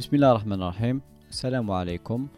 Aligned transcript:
بسم 0.00 0.16
الله 0.16 0.30
الرحمن 0.30 0.62
الرحيم. 0.62 1.00
السلام 1.30 1.70
عليكم. 1.70 2.28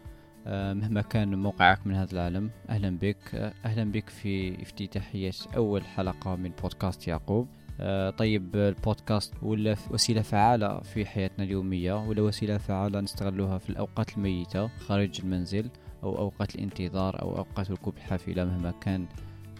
آه، 0.47 0.73
مهما 0.73 1.01
كان 1.01 1.35
موقعك 1.35 1.87
من 1.87 1.95
هذا 1.95 2.11
العالم 2.11 2.49
أهلا 2.69 2.97
بك. 2.97 3.35
آه، 3.35 3.53
أهلا 3.65 3.91
بك 3.91 4.09
في 4.09 4.61
افتتاحية 4.61 5.31
أول 5.55 5.83
حلقة 5.83 6.35
من 6.35 6.51
بودكاست 6.61 7.07
يعقوب. 7.07 7.47
آه، 7.79 8.09
طيب 8.09 8.55
البودكاست 8.55 9.33
ولا 9.41 9.75
وسيلة 9.91 10.21
فعالة 10.21 10.79
في 10.79 11.05
حياتنا 11.05 11.45
اليومية 11.45 12.07
ولا 12.07 12.21
وسيلة 12.21 12.57
فعالة 12.57 12.99
نستغلها 12.99 13.57
في 13.57 13.69
الأوقات 13.69 14.17
الميتة 14.17 14.67
خارج 14.67 15.21
المنزل 15.23 15.69
أو 16.03 16.17
أوقات 16.17 16.55
الانتظار 16.55 17.21
أو 17.21 17.37
أوقات 17.37 17.71
ركوب 17.71 17.97
الحافلة 17.97 18.45
مهما 18.45 18.71
كان 18.71 19.05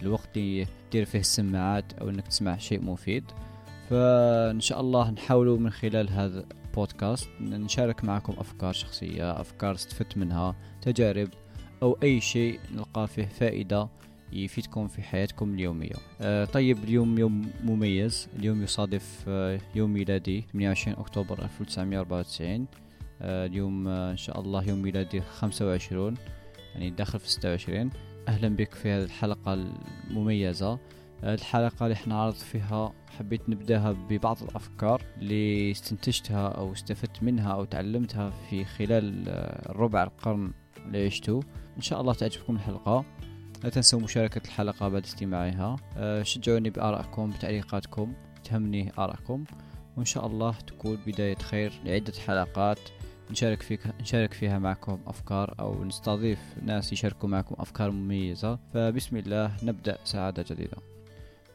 الوقت 0.02 0.36
اللي 0.36 0.66
تدير 0.90 1.04
فيه 1.04 1.20
السماعات 1.20 1.92
أو 1.92 2.08
أنك 2.08 2.28
تسمع 2.28 2.56
شيء 2.56 2.82
مفيد. 2.82 3.24
فإن 3.90 4.60
شاء 4.60 4.80
الله 4.80 5.10
نحاول 5.10 5.60
من 5.60 5.70
خلال 5.70 6.10
هذا 6.10 6.44
البودكاست 6.74 7.28
نشارك 7.40 8.04
معكم 8.04 8.32
أفكار 8.38 8.72
شخصية 8.72 9.40
أفكار 9.40 9.74
استفدت 9.74 10.18
منها 10.18 10.56
تجارب 10.82 11.28
أو 11.82 11.98
أي 12.02 12.20
شيء 12.20 12.60
نلقى 12.74 13.08
فيه 13.08 13.24
فائدة 13.26 13.88
يفيدكم 14.32 14.88
في 14.88 15.02
حياتكم 15.02 15.54
اليومية. 15.54 15.94
آه 16.20 16.44
طيب 16.44 16.84
اليوم 16.84 17.18
يوم 17.18 17.50
مميز. 17.64 18.28
اليوم 18.36 18.62
يصادف 18.62 19.24
آه 19.28 19.60
يوم 19.74 19.92
ميلادي 19.92 20.40
28 20.52 20.96
أكتوبر 20.98 21.42
1994 21.44 22.66
آه 23.22 23.46
اليوم 23.46 23.88
آه 23.88 24.10
إن 24.10 24.16
شاء 24.16 24.40
الله 24.40 24.68
يوم 24.68 24.82
ميلادي 24.82 25.20
25 25.20 26.14
يعني 26.74 26.90
داخل 26.90 27.18
في 27.18 27.30
26 27.30 27.90
أهلا 28.28 28.48
بك 28.48 28.74
في 28.74 28.90
هذه 28.90 29.04
الحلقة 29.04 29.66
المميزة. 30.10 30.78
الحلقة 31.24 31.84
اللي 31.84 31.96
حنعرض 31.96 32.34
فيها 32.34 32.92
حبيت 33.18 33.48
نبدأها 33.48 33.92
ببعض 33.92 34.42
الأفكار 34.42 35.02
اللي 35.18 35.70
استنتجتها 35.70 36.48
أو 36.48 36.72
استفدت 36.72 37.22
منها 37.22 37.52
أو 37.52 37.64
تعلمتها 37.64 38.30
في 38.30 38.64
خلال 38.64 39.28
الربع 39.70 40.02
القرن 40.02 40.52
اللي 40.86 41.06
عشته 41.06 41.40
إن 41.76 41.82
شاء 41.82 42.00
الله 42.00 42.14
تعجبكم 42.14 42.56
الحلقة. 42.56 43.04
لا 43.64 43.70
تنسوا 43.70 44.00
مشاركة 44.00 44.40
الحلقة 44.44 44.88
بعد 44.88 45.04
استماعها. 45.04 45.76
شجعوني 46.22 46.70
بآرائكم 46.70 47.30
بتعليقاتكم 47.30 48.14
تهمني 48.44 48.92
آرائكم. 48.98 49.44
وإن 49.96 50.04
شاء 50.04 50.26
الله 50.26 50.52
تكون 50.52 50.98
بداية 51.06 51.36
خير 51.36 51.72
لعدة 51.84 52.12
حلقات. 52.26 52.78
نشارك 53.30 53.62
فيك 53.62 53.80
نشارك 54.00 54.32
فيها 54.32 54.58
معكم 54.58 54.98
أفكار 55.06 55.54
أو 55.60 55.84
نستضيف 55.84 56.38
ناس 56.62 56.92
يشاركوا 56.92 57.28
معكم 57.28 57.54
أفكار 57.58 57.90
مميزة. 57.90 58.58
فبسم 58.74 59.16
الله 59.16 59.52
نبدأ 59.62 59.98
سعادة 60.04 60.44
جديدة. 60.50 60.93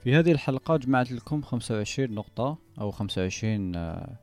في 0.03 0.16
هذه 0.16 0.31
الحلقة 0.31 0.78
جمعت 0.78 1.11
لكم 1.11 1.42
25 1.42 2.11
نقطة 2.11 2.58
أو 2.81 2.92
25 2.92 3.75
آه، 3.75 4.17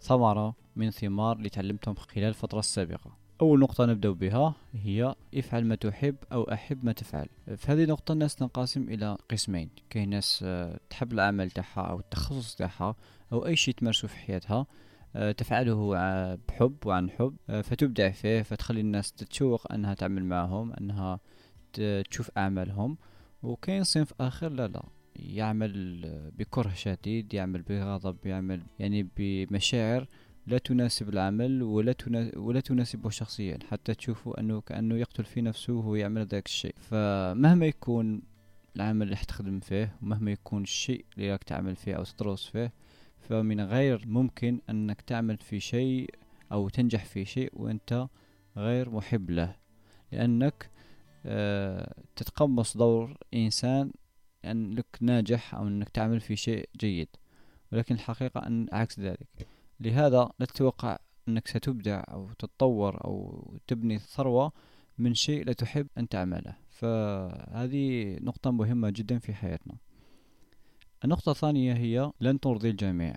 ثمرة 0.00 0.54
من 0.76 0.90
ثمار 0.90 1.36
اللي 1.36 1.48
تعلمتهم 1.48 1.94
خلال 1.94 2.28
الفترة 2.28 2.58
السابقة. 2.58 3.16
أول 3.40 3.60
نقطة 3.60 3.86
نبدأ 3.86 4.10
بها 4.10 4.54
هي 4.72 5.14
افعل 5.34 5.64
ما 5.64 5.74
تحب 5.74 6.16
أو 6.32 6.42
أحب 6.42 6.84
ما 6.84 6.92
تفعل. 6.92 7.28
في 7.56 7.72
هذه 7.72 7.84
النقطة 7.84 8.12
الناس 8.12 8.34
تنقسم 8.36 8.82
إلى 8.82 9.16
قسمين. 9.30 9.70
كاين 9.90 10.08
ناس 10.08 10.40
آه، 10.46 10.80
تحب 10.90 11.12
العمل 11.12 11.50
تاعها 11.50 11.90
أو 11.90 11.98
التخصص 11.98 12.54
تاعها 12.54 12.96
أو 13.32 13.46
أي 13.46 13.56
شيء 13.56 13.74
تمارسه 13.74 14.08
في 14.08 14.16
حياتها 14.16 14.66
آه، 15.16 15.32
تفعله 15.32 15.94
بحب 16.48 16.86
وعن 16.86 17.10
حب 17.10 17.36
فتبدع 17.62 18.10
فيه 18.10 18.42
فتخلي 18.42 18.80
الناس 18.80 19.12
تتشوق 19.12 19.72
أنها 19.72 19.94
تعمل 19.94 20.24
معهم 20.24 20.72
أنها 20.72 21.20
تشوف 22.10 22.30
أعمالهم. 22.36 22.98
وكاين 23.42 23.84
صنف 23.84 24.12
آخر 24.20 24.48
لا 24.48 24.68
لا. 24.68 24.82
يعمل 25.18 26.02
بكره 26.38 26.72
شديد 26.74 27.34
يعمل 27.34 27.62
بغضب 27.62 28.26
يعمل 28.26 28.62
يعني 28.78 29.08
بمشاعر 29.16 30.06
لا 30.46 30.58
تناسب 30.58 31.08
العمل 31.08 31.62
ولا 31.62 31.94
ولا 32.36 32.60
تناسبه 32.60 33.10
شخصيا. 33.10 33.58
حتى 33.70 33.94
تشوفوا 33.94 34.40
أنه 34.40 34.60
كأنه 34.60 34.96
يقتل 34.96 35.24
في 35.24 35.42
نفسه 35.42 35.72
وهو 35.72 35.94
يعمل 35.94 36.26
ذاك 36.26 36.46
الشيء. 36.46 36.74
فمهما 36.78 37.66
يكون 37.66 38.22
العمل 38.76 39.02
اللي 39.02 39.16
حتخدم 39.16 39.60
فيه 39.60 39.96
ومهما 40.02 40.30
يكون 40.30 40.62
الشيء 40.62 41.04
اللي 41.16 41.32
راك 41.32 41.44
تعمل 41.44 41.76
فيه 41.76 41.94
أو 41.94 42.04
تدرس 42.04 42.46
فيه 42.46 42.72
فمن 43.18 43.60
غير 43.60 44.06
ممكن 44.06 44.60
أنك 44.70 45.00
تعمل 45.00 45.36
في 45.36 45.60
شيء 45.60 46.10
أو 46.52 46.68
تنجح 46.68 47.04
في 47.04 47.24
شيء 47.24 47.50
وأنت 47.52 48.08
غير 48.56 48.90
محب 48.90 49.30
له. 49.30 49.56
لأنك 50.12 50.70
آه 51.26 51.94
تتقمص 52.16 52.76
دور 52.76 53.16
إنسان 53.34 53.92
أنك 54.44 54.86
ناجح 55.00 55.54
أو 55.54 55.68
أنك 55.68 55.88
تعمل 55.88 56.20
في 56.20 56.36
شيء 56.36 56.68
جيد 56.76 57.08
ولكن 57.72 57.94
الحقيقة 57.94 58.46
أن 58.46 58.66
عكس 58.72 59.00
ذلك. 59.00 59.28
لهذا 59.80 60.30
لا 60.38 60.46
تتوقع 60.46 60.98
أنك 61.28 61.48
ستبدع 61.48 62.04
أو 62.08 62.32
تتطور 62.32 63.04
أو 63.04 63.44
تبني 63.66 63.98
ثروة 63.98 64.52
من 64.98 65.14
شيء 65.14 65.44
لا 65.44 65.52
تحب 65.52 65.86
أن 65.98 66.08
تعمله. 66.08 66.56
فهذه 66.70 68.16
نقطة 68.20 68.50
مهمة 68.50 68.90
جدا 68.90 69.18
في 69.18 69.34
حياتنا. 69.34 69.76
النقطة 71.04 71.30
الثانية 71.32 71.72
هي 71.74 72.12
لن 72.20 72.40
ترضي 72.40 72.70
الجميع. 72.70 73.14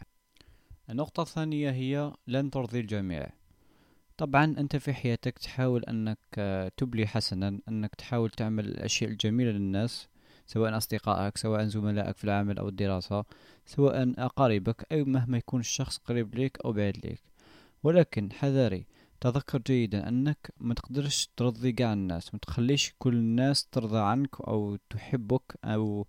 النقطة 0.89 1.21
الثانية 1.21 1.71
هي 1.71 2.13
لن 2.27 2.51
ترضي 2.51 2.79
الجميع. 2.79 3.29
طبعا 4.17 4.43
أنت 4.43 4.75
في 4.75 4.93
حياتك 4.93 5.39
تحاول 5.39 5.83
أنك 5.83 6.17
تبلي 6.77 7.07
حسنا 7.07 7.59
أنك 7.67 7.95
تحاول 7.95 8.29
تعمل 8.29 8.65
الأشياء 8.65 9.11
الجميلة 9.11 9.51
للناس 9.51 10.07
سواء 10.53 10.77
أصدقائك 10.77 11.37
سواء 11.37 11.63
زملائك 11.63 12.17
في 12.17 12.23
العمل 12.23 12.57
أو 12.59 12.67
الدراسة 12.67 13.23
سواء 13.65 14.13
أقاربك 14.17 14.85
أي 14.91 15.03
مهما 15.03 15.37
يكون 15.37 15.59
الشخص 15.59 15.97
قريب 15.97 16.35
لك 16.35 16.57
أو 16.65 16.71
بعيد 16.71 17.05
لك 17.05 17.21
ولكن 17.83 18.31
حذاري 18.31 18.85
تذكر 19.21 19.61
جيدا 19.67 20.07
أنك 20.07 20.53
ما 20.59 20.73
تقدرش 20.73 21.29
ترضي 21.37 21.71
قاع 21.71 21.93
الناس 21.93 22.33
ما 22.33 22.39
تخليش 22.39 22.93
كل 22.99 23.13
الناس 23.13 23.65
ترضى 23.65 23.99
عنك 23.99 24.41
أو 24.41 24.77
تحبك 24.89 25.59
أو 25.65 26.07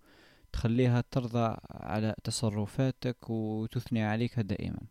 تخليها 0.53 1.03
ترضى 1.11 1.57
على 1.71 2.15
تصرفاتك 2.23 3.29
وتثني 3.29 4.03
عليك 4.03 4.39
دائما. 4.39 4.81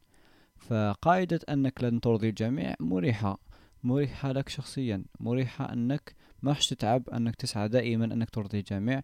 فقاعدة 0.56 1.40
أنك 1.48 1.84
لن 1.84 2.00
ترضي 2.00 2.28
الجميع 2.28 2.74
مريحة. 2.80 3.38
مريحة 3.82 4.32
لك 4.32 4.48
شخصيا 4.48 5.04
مريحة 5.20 5.72
أنك 5.72 6.14
ما 6.42 6.52
تتعب 6.52 7.08
أنك 7.10 7.36
تسعى 7.36 7.68
دائما 7.68 8.04
أنك 8.04 8.30
ترضي 8.30 8.58
الجميع 8.58 9.02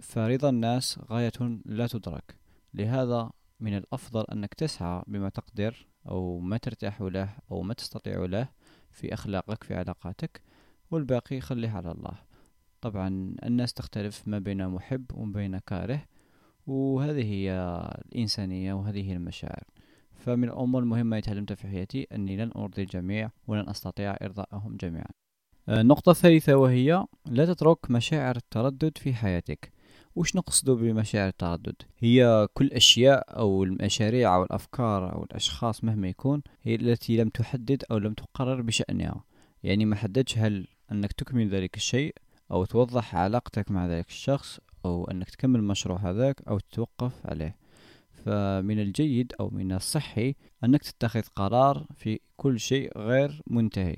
فرضا 0.00 0.48
الناس 0.48 1.00
غاية 1.10 1.32
لا 1.64 1.86
تدرك. 1.86 2.36
لهذا 2.74 3.30
من 3.60 3.76
الأفضل 3.76 4.24
أنك 4.32 4.54
تسعى 4.54 5.02
بما 5.06 5.28
تقدر 5.28 5.86
أو 6.08 6.38
ما 6.38 6.56
ترتاح 6.56 7.02
له 7.02 7.28
أو 7.50 7.62
ما 7.62 7.74
تستطيع 7.74 8.24
له 8.24 8.48
في 8.90 9.14
أخلاقك 9.14 9.64
في 9.64 9.74
علاقاتك 9.74 10.42
والباقي 10.90 11.40
خليه 11.40 11.70
على 11.70 11.90
الله. 11.90 12.18
طبعا 12.80 13.34
الناس 13.44 13.72
تختلف 13.72 14.28
ما 14.28 14.38
بين 14.38 14.68
محب 14.68 15.04
وما 15.14 15.32
بين 15.32 15.58
كاره 15.58 16.04
وهذه 16.66 17.24
هي 17.24 17.52
الإنسانية 18.08 18.74
وهذه 18.74 19.10
هي 19.10 19.12
المشاعر. 19.12 19.64
فمن 20.24 20.44
الأمور 20.44 20.82
المهمة 20.82 21.16
اللي 21.16 21.26
تعلمتها 21.26 21.54
في 21.54 21.66
حياتي 21.66 22.06
أني 22.12 22.36
لن 22.36 22.50
أرضي 22.56 22.82
الجميع 22.82 23.30
ولن 23.46 23.68
أستطيع 23.68 24.16
إرضاءهم 24.22 24.76
جميعا. 24.76 25.06
النقطة 25.68 26.10
الثالثة 26.10 26.54
وهي 26.56 27.04
لا 27.26 27.54
تترك 27.54 27.90
مشاعر 27.90 28.36
التردد 28.36 28.98
في 28.98 29.14
حياتك. 29.14 29.72
وش 30.16 30.36
نقصد 30.36 30.70
بمشاعر 30.70 31.28
التردد؟ 31.28 31.74
هي 31.98 32.48
كل 32.54 32.72
أشياء 32.72 33.38
أو 33.38 33.64
المشاريع 33.64 34.36
أو 34.36 34.42
الأفكار 34.42 35.12
أو 35.12 35.24
الأشخاص 35.24 35.84
مهما 35.84 36.08
يكون 36.08 36.42
هي 36.62 36.74
التي 36.74 37.16
لم 37.16 37.28
تحدد 37.28 37.84
أو 37.90 37.98
لم 37.98 38.14
تقرر 38.14 38.62
بشأنها. 38.62 39.24
يعني 39.62 39.84
ما 39.84 39.96
حددش 39.96 40.38
هل 40.38 40.66
أنك 40.92 41.12
تكمل 41.12 41.48
ذلك 41.48 41.76
الشيء 41.76 42.14
أو 42.50 42.64
توضح 42.64 43.16
علاقتك 43.16 43.70
مع 43.70 43.86
ذلك 43.86 44.08
الشخص 44.08 44.60
أو 44.84 45.04
أنك 45.04 45.30
تكمل 45.30 45.60
المشروع 45.60 45.98
هذاك 45.98 46.42
أو 46.48 46.58
تتوقف 46.58 47.12
عليه. 47.26 47.63
فمن 48.24 48.80
الجيد 48.80 49.32
أو 49.40 49.50
من 49.50 49.72
الصحي 49.72 50.34
أنك 50.64 50.82
تتخذ 50.82 51.22
قرار 51.36 51.86
في 51.96 52.20
كل 52.36 52.60
شيء 52.60 52.98
غير 52.98 53.42
منتهي. 53.46 53.96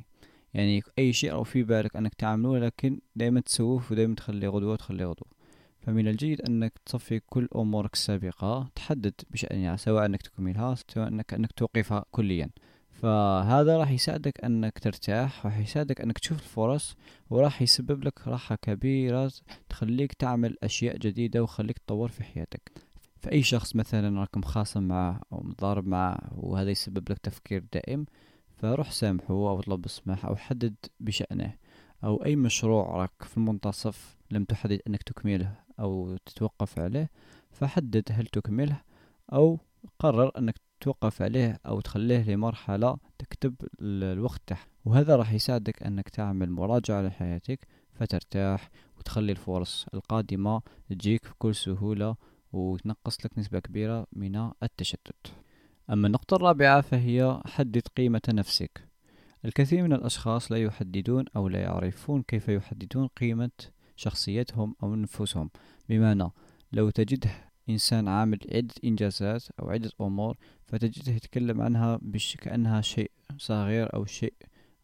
يعني 0.55 0.83
أي 0.99 1.13
شيء 1.13 1.33
أو 1.33 1.45
في 1.45 1.63
بالك 1.63 1.97
أنك 1.97 2.15
تعمله 2.15 2.59
لكن 2.59 3.01
دائما 3.17 3.41
تسوف 3.41 3.93
ودائما 3.93 4.15
تخلي 4.15 4.49
غدوة 4.49 4.73
وتخلي 4.73 5.05
غدوة. 5.05 5.29
فمن 5.81 6.09
الجيد 6.09 6.41
أنك 6.41 6.73
تصفي 6.87 7.21
كل 7.21 7.49
أمورك 7.57 7.93
السابقة 7.93 8.71
تحدد 8.75 9.15
بشأنها 9.31 9.77
سواء 9.77 10.07
أنك 10.07 10.23
تكملها 10.23 10.75
سواء 10.95 11.09
أنك, 11.09 11.35
أنك 11.35 11.53
توقفها 11.53 12.05
كليا. 12.11 12.51
فهذا 12.91 13.79
راح 13.79 13.91
يساعدك 13.91 14.45
أنك 14.45 14.79
ترتاح 14.79 15.47
راح 15.47 15.59
يساعدك 15.59 16.01
أنك 16.01 16.19
تشوف 16.19 16.39
الفرص 16.39 16.97
وراح 17.31 17.63
يسبب 17.63 18.05
لك 18.05 18.29
راحة 18.29 18.59
كبيرة 18.63 19.33
تخليك 19.69 20.13
تعمل 20.13 20.57
أشياء 20.63 20.97
جديدة 20.97 21.43
وخليك 21.43 21.79
تطور 21.79 22.09
في 22.09 22.25
حياتك. 22.25 22.73
فأي 23.17 23.43
شخص 23.43 23.77
مثلا 23.77 24.21
راك 24.21 24.37
مخاصم 24.37 24.83
معه 24.83 25.21
أو 25.33 25.43
مضارب 25.43 25.87
معه 25.87 26.19
وهذا 26.33 26.71
يسبب 26.71 27.11
لك 27.11 27.19
تفكير 27.19 27.65
دائم 27.73 28.07
فروح 28.57 28.91
سامحه 28.91 29.35
أو 29.35 29.61
اطلب 29.61 29.85
السماح 29.85 30.27
أو 30.27 30.37
حدد 30.37 30.75
بشأنه. 31.01 31.55
أو 32.05 32.25
أي 32.25 32.37
مشروع 32.37 32.97
راك 32.97 33.23
في 33.23 33.37
المنتصف 33.37 34.17
لم 34.31 34.45
تحدد 34.45 34.81
أنك 34.87 35.03
تكمله 35.03 35.55
أو 35.81 36.17
تتوقف 36.27 36.79
عليه 36.79 37.11
فحدد 37.51 38.05
هل 38.11 38.27
تكمله 38.27 38.81
أو 39.33 39.59
قرر 39.99 40.31
أنك 40.39 40.61
توقف 40.81 41.23
عليه 41.23 41.61
أو 41.67 41.81
تخليه 41.81 42.31
لمرحلة 42.31 42.97
تكتب 43.19 43.55
الوقت 43.81 44.43
تحت. 44.47 44.69
وهذا 44.85 45.17
راح 45.17 45.33
يساعدك 45.33 45.83
أنك 45.83 46.09
تعمل 46.09 46.51
مراجعة 46.51 47.03
لحياتك 47.03 47.67
فترتاح 47.93 48.71
وتخلي 48.99 49.33
الفرص 49.33 49.87
القادمة 49.95 50.63
تجيك 50.91 51.29
بكل 51.31 51.55
سهولة 51.55 52.17
وتنقص 52.57 53.27
لك 53.27 53.39
نسبة 53.39 53.59
كبيرة 53.59 54.07
من 54.13 54.51
التشتت. 54.63 55.33
أما 55.91 56.07
النقطة 56.07 56.35
الرابعة 56.35 56.81
فهي 56.81 57.43
حدد 57.47 57.83
قيمة 57.97 58.23
نفسك. 58.29 58.89
الكثير 59.45 59.83
من 59.83 59.93
الأشخاص 59.93 60.53
لا 60.53 60.59
يحددون 60.59 61.25
أو 61.37 61.49
لا 61.49 61.61
يعرفون 61.61 62.23
كيف 62.23 62.49
يحددون 62.49 63.07
قيمة 63.07 63.51
شخصيتهم 63.97 64.75
أو 64.83 64.95
نفوسهم 64.95 65.51
بمعنى 65.89 66.31
لو 66.73 66.91
تجده 66.91 67.31
إنسان 67.69 68.09
عامل 68.09 68.39
عدة 68.53 68.75
إنجازات 68.85 69.45
أو 69.61 69.71
عدة 69.71 69.91
أمور 70.01 70.37
فتجده 70.67 71.13
يتكلم 71.13 71.61
عنها 71.61 72.01
كأنها 72.41 72.81
شيء 72.81 73.11
صغير 73.39 73.95
أو 73.95 74.05
شيء 74.05 74.35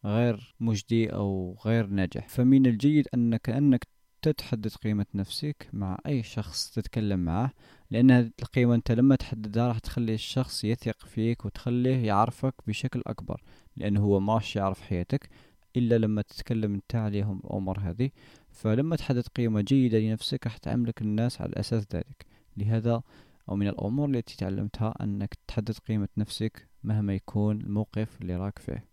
غير 0.05 0.55
مجدي 0.61 1.13
أو 1.13 1.57
غير 1.67 1.87
ناجح. 1.87 2.29
فمن 2.29 2.67
الجيد 2.67 3.09
أنك 3.15 3.51
أنك 3.51 3.87
تحدد 4.29 4.75
قيمة 4.75 5.07
نفسك 5.15 5.69
مع 5.73 5.99
أي 6.07 6.23
شخص 6.23 6.71
تتكلم 6.71 7.21
معه 7.21 7.53
لأن 7.91 8.11
هذه 8.11 8.31
القيمة 8.43 8.75
أنت 8.75 8.93
لما 8.93 9.17
تحددها 9.17 9.69
راح 9.69 9.79
تخلي 9.79 10.15
الشخص 10.15 10.65
يثق 10.65 11.07
فيك 11.07 11.45
وتخليه 11.45 12.07
يعرفك 12.07 12.55
بشكل 12.67 13.03
أكبر 13.07 13.43
لأنه 13.77 14.01
هو 14.01 14.21
ماش 14.21 14.57
يعرف 14.57 14.81
حياتك 14.81 15.29
إلا 15.77 15.99
لما 15.99 16.23
تتكلم 16.23 16.75
أنت 16.75 16.95
عليهم 16.95 17.41
الأمور 17.45 17.79
هذه. 17.79 18.11
فلما 18.51 18.97
تحدد 18.97 19.27
قيمة 19.27 19.61
جيدة 19.61 19.99
لنفسك 19.99 20.47
راح 20.47 20.57
تعاملك 20.57 21.03
الناس 21.03 21.41
على 21.41 21.53
أساس 21.57 21.85
ذلك. 21.95 22.27
لهذا 22.57 23.03
أو 23.49 23.57
من 23.57 23.69
الأمور 23.69 24.09
التي 24.09 24.37
تعلمتها 24.37 24.95
أنك 25.01 25.39
تحدد 25.47 25.79
قيمة 25.89 26.09
نفسك 26.17 26.69
مهما 26.85 27.15
يكون 27.15 27.61
الموقف 27.61 28.21
اللي 28.21 28.37
راك 28.37 28.59
فيه. 28.59 28.85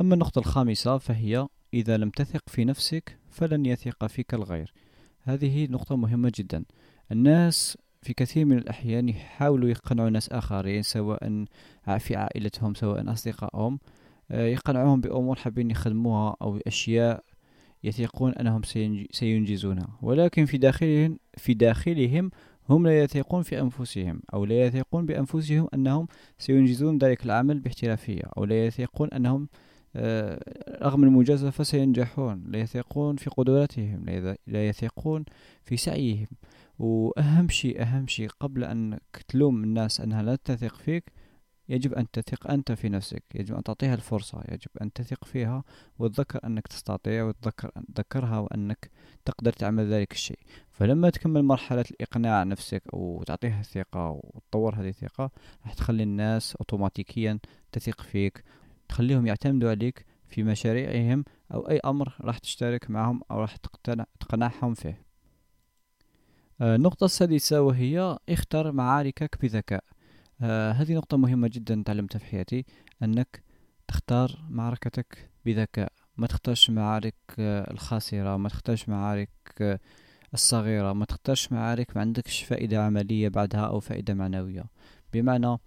أما 0.00 0.14
النقطة 0.14 0.38
الخامسة 0.38 0.98
فهي 0.98 1.48
إذا 1.74 1.96
لم 1.96 2.10
تثق 2.10 2.48
في 2.48 2.64
نفسك 2.64 3.18
فلن 3.32 3.66
يثق 3.66 4.06
فيك 4.06 4.34
الغير. 4.34 4.72
هذه 5.22 5.66
نقطة 5.70 5.96
مهمة 5.96 6.32
جدا. 6.34 6.64
الناس 7.12 7.78
في 8.02 8.14
كثير 8.14 8.44
من 8.44 8.58
الأحيان 8.58 9.08
يحاولوا 9.08 9.68
يقنعوا 9.68 10.10
ناس 10.10 10.28
آخرين 10.28 10.82
سواء 10.82 11.44
في 11.98 12.16
عائلتهم 12.16 12.74
سواء 12.74 13.12
أصدقائهم 13.12 13.78
آه، 14.30 14.46
يقنعوهم 14.46 15.00
بأمور 15.00 15.36
حابين 15.36 15.70
يخدموها 15.70 16.36
أو 16.42 16.58
أشياء 16.66 17.24
يثقون 17.84 18.32
أنهم 18.32 18.62
سينجزونها. 19.12 19.88
ولكن 20.02 20.46
في 20.46 20.58
داخلهم 20.58 21.18
في 21.36 21.54
داخلهم 21.54 22.30
هم 22.68 22.86
لا 22.86 23.02
يثقون 23.02 23.42
في 23.42 23.60
أنفسهم 23.60 24.22
أو 24.34 24.44
لا 24.44 24.66
يثقون 24.66 25.06
بأنفسهم 25.06 25.68
أنهم 25.74 26.06
سينجزون 26.38 26.98
ذلك 26.98 27.24
العمل 27.24 27.60
باحترافية 27.60 28.22
أو 28.36 28.44
لا 28.44 28.66
يثقون 28.66 29.08
أنهم 29.08 29.48
رغم 30.82 31.04
المجازفة 31.04 31.64
سينجحون 31.64 32.44
لا 32.46 32.58
يثقون 32.58 33.16
في 33.16 33.30
قدراتهم 33.30 34.04
لا 34.46 34.68
يثقون 34.68 35.24
في 35.64 35.76
سعيهم. 35.76 36.26
وأهم 36.78 37.48
شيء 37.48 37.82
أهم 37.82 38.06
شيء 38.06 38.28
قبل 38.28 38.64
أنك 38.64 39.24
تلوم 39.28 39.64
الناس 39.64 40.00
أنها 40.00 40.22
لا 40.22 40.36
تثق 40.36 40.76
فيك 40.76 41.12
يجب 41.68 41.94
أن 41.94 42.10
تثق 42.10 42.50
أنت 42.50 42.72
في 42.72 42.88
نفسك. 42.88 43.22
يجب 43.34 43.54
أن 43.54 43.62
تعطيها 43.62 43.94
الفرصة. 43.94 44.42
يجب 44.48 44.70
أن 44.82 44.92
تثق 44.92 45.24
فيها 45.24 45.64
وتذكر 45.98 46.40
أنك 46.44 46.66
تستطيع 46.66 47.24
وتذكر 47.24 47.70
تذكرها 47.94 48.38
وأنك 48.38 48.90
تقدر 49.24 49.52
تعمل 49.52 49.92
ذلك 49.92 50.12
الشيء. 50.12 50.38
فلما 50.70 51.10
تكمل 51.10 51.42
مرحلة 51.42 51.84
الإقناع 51.90 52.42
نفسك 52.42 52.82
أو 52.94 53.22
تعطيها 53.26 53.60
الثقة 53.60 54.10
وتطور 54.10 54.74
هذه 54.74 54.88
الثقة 54.88 55.30
راح 55.64 55.74
تخلي 55.74 56.02
الناس 56.02 56.56
أوتوماتيكيا 56.56 57.38
تثق 57.72 58.00
فيك 58.00 58.44
تخليهم 58.92 59.26
يعتمدوا 59.26 59.70
عليك 59.70 60.06
في 60.28 60.42
مشاريعهم 60.42 61.24
أو 61.54 61.70
أي 61.70 61.80
أمر 61.84 62.16
راح 62.20 62.38
تشترك 62.38 62.90
معهم 62.90 63.20
أو 63.30 63.40
راح 63.40 63.56
تقنعهم 64.20 64.74
فيه. 64.74 65.02
آه، 66.60 66.76
النقطة 66.76 67.04
السادسة 67.04 67.62
وهي 67.62 68.18
اختر 68.28 68.72
معاركك 68.72 69.38
بذكاء. 69.42 69.84
آه 70.42 70.72
هذه 70.72 70.94
نقطة 70.94 71.16
مهمة 71.16 71.48
جدا 71.48 71.82
تعلمتها 71.86 72.18
في 72.18 72.24
حياتي 72.24 72.64
أنك 73.02 73.42
تختار 73.88 74.44
معركتك 74.48 75.30
بذكاء. 75.44 75.92
ما 76.16 76.26
تختارش 76.26 76.70
معارك 76.70 77.16
آه 77.38 77.70
الخاسرة 77.70 78.36
ما 78.36 78.48
تختارش 78.48 78.88
معارك 78.88 79.80
الصغيرة 80.34 80.92
ما 80.92 81.04
تختارش 81.04 81.52
معارك 81.52 81.96
ما 81.96 82.00
عندكش 82.00 82.42
فائدة 82.42 82.84
عملية 82.84 83.28
بعدها 83.28 83.60
أو 83.66 83.80
فائدة 83.80 84.14
معنوية. 84.14 84.64
بمعنى 85.12 85.58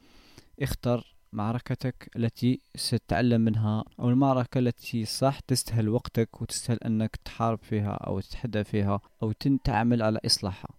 اختر 0.61 1.14
معركتك 1.35 2.09
التي 2.15 2.59
ستتعلم 2.75 3.41
منها 3.41 3.83
أو 3.99 4.09
المعركة 4.09 4.59
التي 4.59 5.05
صح 5.05 5.39
تستهل 5.39 5.89
وقتك 5.89 6.41
وتستهل 6.41 6.77
أنك 6.77 7.15
تحارب 7.15 7.59
فيها 7.61 7.91
أو 7.91 8.19
تتحدى 8.19 8.63
فيها 8.63 9.01
أو 9.23 9.31
تعمل 9.63 10.01
على 10.01 10.19
إصلاحها. 10.25 10.71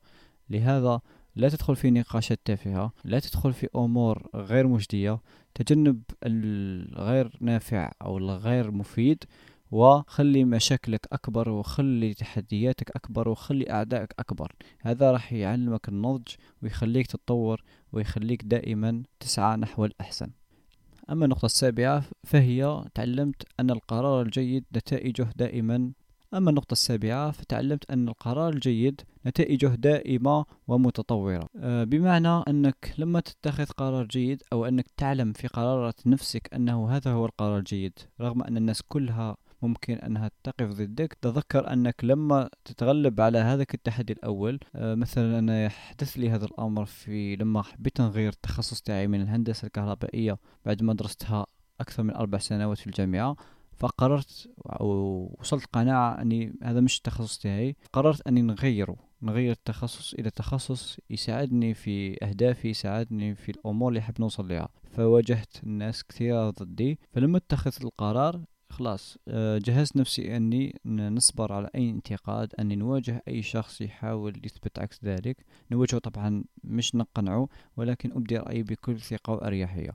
لهذا 0.50 1.00
لا 1.36 1.48
تدخل 1.48 1.76
في 1.76 1.90
نقاشات 1.90 2.40
تافهة 2.44 2.92
لا 3.04 3.20
تدخل 3.20 3.52
في 3.52 3.68
أمور 3.76 4.28
غير 4.34 4.66
مجدية. 4.66 5.20
تجنب 5.54 6.02
الغير 6.24 7.38
نافع 7.40 7.92
أو 8.02 8.18
الغير 8.18 8.70
مفيد 8.70 9.24
وخلي 9.70 10.44
مشاكلك 10.44 11.06
أكبر 11.12 11.48
وخلي 11.48 12.14
تحدياتك 12.14 12.90
أكبر 12.96 13.28
وخلي 13.28 13.70
أعدائك 13.70 14.14
أكبر. 14.18 14.52
هذا 14.80 15.10
راح 15.10 15.32
يعلمك 15.32 15.88
النضج 15.88 16.28
ويخليك 16.62 17.06
تتطور 17.06 17.62
ويخليك 17.92 18.44
دائما 18.44 19.02
تسعى 19.20 19.56
نحو 19.56 19.84
الأحسن. 19.84 20.30
أما 21.10 21.24
النقطة 21.24 21.46
السابعة 21.46 22.04
فهي 22.24 22.84
تعلمت 22.94 23.42
أن 23.60 23.70
القرار 23.70 24.22
الجيد 24.22 24.64
نتائجه 24.76 25.28
دائما. 25.36 25.92
أما 26.34 26.50
النقطة 26.50 26.72
السابعة 26.72 27.30
فتعلمت 27.30 27.90
أن 27.90 28.08
القرار 28.08 28.52
الجيد 28.52 29.00
نتائجه 29.26 29.66
دائمة 29.66 30.44
ومتطورة. 30.68 31.48
أه، 31.56 31.84
بمعنى 31.84 32.28
أنك 32.28 32.94
لما 32.98 33.20
تتخذ 33.20 33.64
قرار 33.64 34.04
جيد 34.04 34.42
أو 34.52 34.64
أنك 34.64 34.86
تعلم 34.96 35.32
في 35.32 35.46
قرارات 35.48 36.06
نفسك 36.06 36.54
أنه 36.54 36.90
هذا 36.90 37.12
هو 37.12 37.26
القرار 37.26 37.58
الجيد 37.58 37.98
رغم 38.20 38.42
أن 38.42 38.56
الناس 38.56 38.82
كلها 38.82 39.36
ممكن 39.66 39.94
أنها 39.94 40.30
تقف 40.44 40.70
ضدك. 40.70 41.18
تذكر 41.22 41.72
أنك 41.72 42.04
لما 42.04 42.48
تتغلب 42.64 43.20
على 43.20 43.38
هذاك 43.38 43.74
التحدي 43.74 44.12
الأول 44.12 44.60
أه، 44.74 44.94
مثلا 44.94 45.38
أنا 45.38 45.68
حدث 45.68 46.16
لي 46.16 46.30
هذا 46.30 46.44
الأمر 46.44 46.84
في 46.84 47.36
لما 47.36 47.62
حبيت 47.62 48.00
نغير 48.00 48.32
التخصص 48.32 48.80
تاعي 48.82 49.06
من 49.06 49.20
الهندسة 49.20 49.66
الكهربائية 49.66 50.38
بعد 50.66 50.82
ما 50.82 50.94
درستها 50.94 51.46
أكثر 51.80 52.02
من 52.02 52.14
أربع 52.14 52.38
سنوات 52.38 52.78
في 52.78 52.86
الجامعة 52.86 53.36
فقررت 53.76 54.48
ووصلت 54.80 55.66
قناعة 55.72 56.22
أني 56.22 56.54
هذا 56.62 56.80
مش 56.80 56.98
التخصص 56.98 57.38
تاعي. 57.38 57.76
قررت 57.92 58.26
أني 58.26 58.42
نغيره 58.42 58.96
نغير 59.22 59.52
التخصص 59.52 60.14
إلى 60.14 60.30
تخصص 60.30 60.98
يساعدني 61.10 61.74
في 61.74 62.24
أهدافي 62.24 62.68
يساعدني 62.68 63.34
في 63.34 63.48
الأمور 63.48 63.88
اللي 63.88 64.00
حاب 64.00 64.20
نوصل 64.20 64.48
لها. 64.48 64.68
فواجهت 64.90 65.64
الناس 65.64 66.04
كثيرة 66.04 66.50
ضدي. 66.50 66.98
فلما 67.12 67.38
اتخذت 67.38 67.84
القرار 67.84 68.44
خلاص 68.76 69.18
آه، 69.28 69.58
جهزت 69.58 69.96
نفسي 69.96 70.36
أني 70.36 70.80
نصبر 70.86 71.52
على 71.52 71.70
أي 71.74 71.90
انتقاد 71.90 72.54
أني 72.58 72.76
نواجه 72.76 73.22
أي 73.28 73.42
شخص 73.42 73.80
يحاول 73.80 74.40
يثبت 74.44 74.78
عكس 74.78 75.04
ذلك. 75.04 75.36
نواجهه 75.72 75.98
طبعا 75.98 76.44
مش 76.64 76.94
نقنعه 76.94 77.48
ولكن 77.76 78.12
أبدي 78.12 78.36
رأيي 78.36 78.62
بكل 78.62 79.00
ثقة 79.00 79.32
وأريحية. 79.32 79.90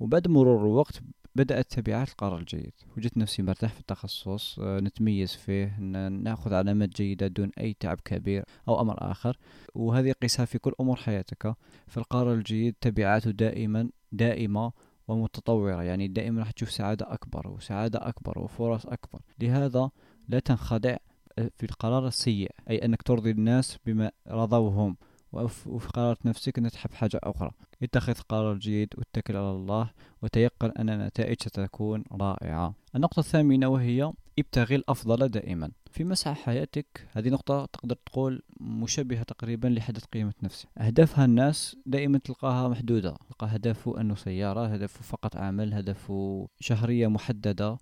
وبعد 0.00 0.28
مرور 0.28 0.60
الوقت 0.60 1.00
بدأت 1.34 1.72
تبعات 1.72 2.08
القرار 2.08 2.38
الجيد. 2.38 2.72
وجدت 2.96 3.16
نفسي 3.16 3.42
مرتاح 3.42 3.72
في 3.72 3.80
التخصص 3.80 4.58
آه، 4.58 4.80
نتميز 4.80 5.32
فيه 5.34 5.78
نأخذ 6.08 6.54
علامات 6.54 6.96
جيدة 6.96 7.26
دون 7.26 7.50
أي 7.60 7.76
تعب 7.80 8.00
كبير 8.04 8.44
أو 8.68 8.80
أمر 8.80 9.10
آخر. 9.10 9.38
وهذه 9.74 10.12
قيسها 10.12 10.44
في 10.44 10.58
كل 10.58 10.72
أمور 10.80 10.96
حياتك. 10.96 11.54
فالقرار 11.86 12.34
الجيد 12.34 12.74
تبعاته 12.80 13.30
دائما 13.30 13.90
دائمة 14.12 14.72
ومتطورة. 15.08 15.82
يعني 15.82 16.08
دائما 16.08 16.40
راح 16.40 16.50
تشوف 16.50 16.70
سعادة 16.70 17.12
أكبر 17.12 17.48
وسعادة 17.48 18.08
أكبر 18.08 18.38
وفرص 18.38 18.86
أكبر. 18.86 19.20
لهذا 19.40 19.90
لا 20.28 20.38
تنخدع 20.38 20.96
آه، 21.38 21.50
في 21.56 21.66
القرار 21.66 22.06
السيء 22.06 22.50
أي 22.70 22.78
أنك 22.78 23.02
ترضي 23.02 23.30
الناس 23.30 23.78
بما 23.86 24.10
رضوهم 24.28 24.96
وفي 25.32 25.88
قرارة 25.88 26.18
نفسك 26.24 26.58
أن 26.58 26.70
تحب 26.70 26.94
حاجة 26.94 27.20
أخرى. 27.22 27.50
اتخذ 27.82 28.14
قرار 28.28 28.54
جيد 28.54 28.94
واتكل 28.98 29.36
على 29.36 29.50
الله 29.50 29.90
وتيقن 30.22 30.72
أن 30.78 30.90
النتائج 30.90 31.42
ستكون 31.42 32.04
رائعة. 32.12 32.74
النقطة 32.94 33.20
الثامنة 33.20 33.68
وهي 33.68 34.12
ابتغي 34.38 34.76
الأفضل 34.76 35.28
دائما. 35.28 35.70
في 35.90 36.04
مسح 36.04 36.32
حياتك 36.32 37.08
هذه 37.12 37.28
نقطة 37.28 37.64
تقدر 37.64 37.96
تقول 38.06 38.42
مشابهة 38.60 39.22
تقريبا 39.22 39.68
لحدث 39.68 40.04
قيمة 40.04 40.34
نفسك. 40.42 40.68
أهدافها 40.78 41.24
الناس 41.24 41.76
دائما 41.86 42.18
تلقاها 42.18 42.68
محدودة. 42.68 43.16
تلقى 43.28 43.46
هدفه 43.46 44.00
أنه 44.00 44.14
سيارة 44.14 44.66
هدفه 44.66 45.02
فقط 45.02 45.36
عمل 45.36 45.74
هدفه 45.74 46.48
شهرية 46.60 47.06
محددة. 47.06 47.78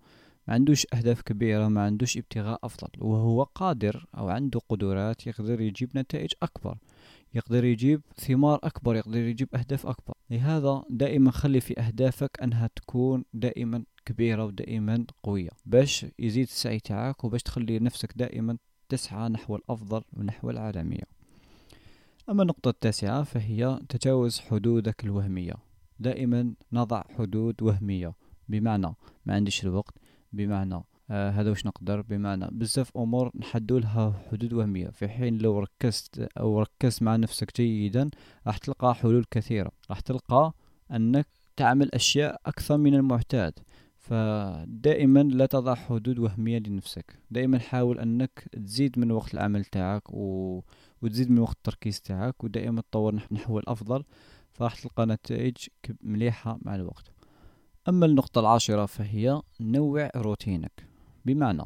ما 0.48 0.54
عندوش 0.54 0.86
أهداف 0.94 1.22
كبيرة 1.22 1.68
ما 1.68 1.84
عندوش 1.84 2.16
ابتغاء 2.16 2.58
أفضل. 2.64 2.88
وهو 2.98 3.42
قادر 3.42 4.06
أو 4.18 4.28
عنده 4.28 4.60
قدرات 4.68 5.26
يقدر 5.26 5.60
يجيب 5.60 5.98
نتائج 5.98 6.30
أكبر. 6.42 6.78
يقدر 7.34 7.64
يجيب 7.64 8.02
ثمار 8.16 8.58
أكبر 8.62 8.96
يقدر 8.96 9.18
يجيب 9.18 9.48
أهداف 9.54 9.86
أكبر. 9.86 10.14
لهذا 10.30 10.82
دائما 10.90 11.30
خلي 11.30 11.60
في 11.60 11.80
أهدافك 11.80 12.42
أنها 12.42 12.70
تكون 12.76 13.24
دائما 13.32 13.84
كبيرة 14.06 14.44
ودائما 14.44 15.04
قوية. 15.22 15.50
باش 15.66 16.06
يزيد 16.18 16.46
السعي 16.46 16.80
تاعك 16.80 17.24
وباش 17.24 17.42
تخلي 17.42 17.78
نفسك 17.78 18.12
دائما 18.16 18.58
تسعى 18.88 19.28
نحو 19.28 19.56
الأفضل 19.56 20.02
ونحو 20.12 20.50
العالمية. 20.50 21.04
أما 22.28 22.42
النقطة 22.42 22.68
التاسعة 22.68 23.22
فهي 23.22 23.80
تجاوز 23.88 24.40
حدودك 24.40 25.04
الوهمية. 25.04 25.54
دائما 25.98 26.54
نضع 26.72 27.02
حدود 27.18 27.62
وهمية. 27.62 28.14
بمعنى 28.48 28.94
ما 29.26 29.34
عنديش 29.34 29.64
الوقت 29.64 29.94
بمعنى 30.32 30.82
آه 31.10 31.30
هذا 31.30 31.50
واش 31.50 31.66
نقدر؟ 31.66 32.00
بمعنى 32.00 32.48
بزاف 32.52 32.96
أمور 32.96 33.30
نحدوا 33.36 33.80
لها 33.80 34.22
حدود 34.30 34.52
وهمية. 34.52 34.88
في 34.88 35.08
حين 35.08 35.38
لو 35.38 35.58
ركزت 35.58 36.18
أو 36.38 36.60
ركزت 36.60 37.02
مع 37.02 37.16
نفسك 37.16 37.56
جيدا 37.56 38.10
راح 38.46 38.58
تلقى 38.58 38.94
حلول 38.94 39.24
كثيرة. 39.30 39.70
راح 39.90 40.00
تلقى 40.00 40.52
أنك 40.90 41.26
تعمل 41.56 41.94
أشياء 41.94 42.40
أكثر 42.46 42.76
من 42.76 42.94
المعتاد. 42.94 43.58
فدائما 44.08 45.22
لا 45.22 45.46
تضع 45.46 45.74
حدود 45.74 46.18
وهمية 46.18 46.58
لنفسك. 46.58 47.18
دائما 47.30 47.58
حاول 47.58 47.98
أنك 47.98 48.48
تزيد 48.52 48.98
من 48.98 49.10
وقت 49.10 49.34
العمل 49.34 49.64
تاعك 49.64 50.02
و... 50.10 50.60
وتزيد 51.02 51.30
من 51.30 51.38
وقت 51.38 51.56
التركيز 51.56 52.00
تاعك 52.00 52.44
ودائما 52.44 52.80
تطور 52.80 53.14
نحو 53.32 53.58
الأفضل. 53.58 54.04
فراح 54.52 54.74
تلقى 54.74 55.06
نتائج 55.06 55.56
مليحة 56.02 56.58
مع 56.62 56.74
الوقت. 56.74 57.12
أما 57.88 58.06
النقطة 58.06 58.40
العاشرة 58.40 58.86
فهي 58.86 59.42
نوع 59.60 60.10
روتينك. 60.16 60.86
بمعنى 61.24 61.64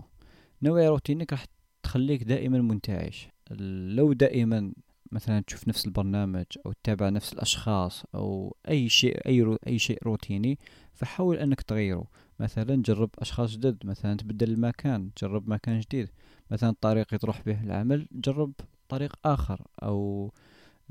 نوع 0.62 0.88
روتينك 0.88 1.32
راح 1.32 1.44
تخليك 1.82 2.22
دائما 2.22 2.58
منتعش. 2.58 3.28
لو 3.50 4.12
دائما 4.12 4.72
مثلا 5.12 5.40
تشوف 5.40 5.68
نفس 5.68 5.86
البرنامج 5.86 6.44
أو 6.66 6.72
تتابع 6.72 7.08
نفس 7.08 7.32
الأشخاص 7.32 8.04
أو 8.14 8.56
أي 8.68 8.88
شيء 8.88 9.26
أي 9.26 9.42
رو 9.42 9.56
أي 9.66 9.78
شيء 9.78 9.98
روتيني 10.04 10.58
فحاول 10.92 11.36
أنك 11.36 11.60
تغيره. 11.60 12.04
مثلا 12.40 12.82
جرب 12.82 13.10
أشخاص 13.18 13.56
جدد 13.56 13.86
مثلا 13.86 14.16
تبدل 14.16 14.50
المكان 14.50 15.10
جرب 15.22 15.48
مكان 15.50 15.80
جديد. 15.80 16.08
مثلا 16.50 16.70
الطريق 16.70 17.06
تروح 17.06 17.42
به 17.46 17.64
العمل 17.64 18.08
جرب 18.12 18.52
طريق 18.88 19.16
آخر. 19.24 19.62
أو 19.82 20.30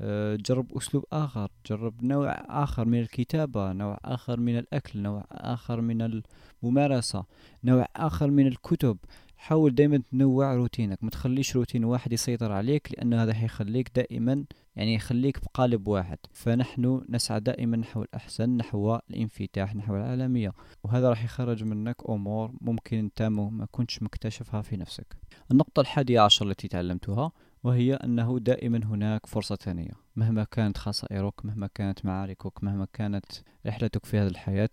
آه، 0.00 0.36
جرب 0.36 0.76
أسلوب 0.76 1.04
آخر 1.12 1.50
جرب 1.66 2.04
نوع 2.04 2.30
آخر 2.48 2.84
من 2.84 3.00
الكتابة 3.00 3.72
نوع 3.72 3.98
آخر 4.04 4.40
من 4.40 4.58
الأكل 4.58 5.02
نوع 5.02 5.24
آخر 5.30 5.80
من 5.80 6.22
الممارسة 6.62 7.24
نوع 7.64 7.86
آخر 7.96 8.30
من 8.30 8.46
الكتب. 8.46 8.98
حاول 9.38 9.74
دائما 9.74 10.02
تنوع 10.10 10.54
روتينك 10.54 11.04
ما 11.04 11.10
تخليش 11.10 11.56
روتين 11.56 11.84
واحد 11.84 12.12
يسيطر 12.12 12.52
عليك 12.52 12.92
لأن 12.92 13.14
هذا 13.14 13.34
حيخليك 13.34 13.90
دائما 13.96 14.44
يعني 14.76 14.94
يخليك 14.94 15.40
بقالب 15.44 15.88
واحد. 15.88 16.18
فنحن 16.32 17.04
نسعى 17.08 17.40
دائما 17.40 17.76
نحو 17.76 18.02
الأحسن 18.02 18.56
نحو 18.56 18.98
الانفتاح 19.10 19.74
نحو 19.74 19.96
العالمية. 19.96 20.52
وهذا 20.84 21.08
راح 21.08 21.24
يخرج 21.24 21.64
منك 21.64 21.96
أمور 22.08 22.52
ممكن 22.60 22.98
أنت 22.98 23.22
ما 23.22 23.66
كنتش 23.70 24.02
مكتشفها 24.02 24.62
في 24.62 24.76
نفسك. 24.76 25.16
النقطة 25.50 25.80
الحادية 25.80 26.20
عشر 26.20 26.50
التي 26.50 26.68
تعلمتها 26.68 27.32
وهي 27.64 27.94
أنه 27.94 28.38
دائما 28.38 28.80
هناك 28.84 29.26
فرصة 29.26 29.56
ثانية. 29.56 29.92
مهما 30.16 30.44
كانت 30.44 30.78
خسائرك 30.78 31.44
مهما 31.44 31.68
كانت 31.74 32.04
معاركك 32.04 32.64
مهما 32.64 32.86
كانت 32.92 33.26
رحلتك 33.66 34.06
في 34.06 34.18
هذه 34.18 34.28
الحياة 34.28 34.70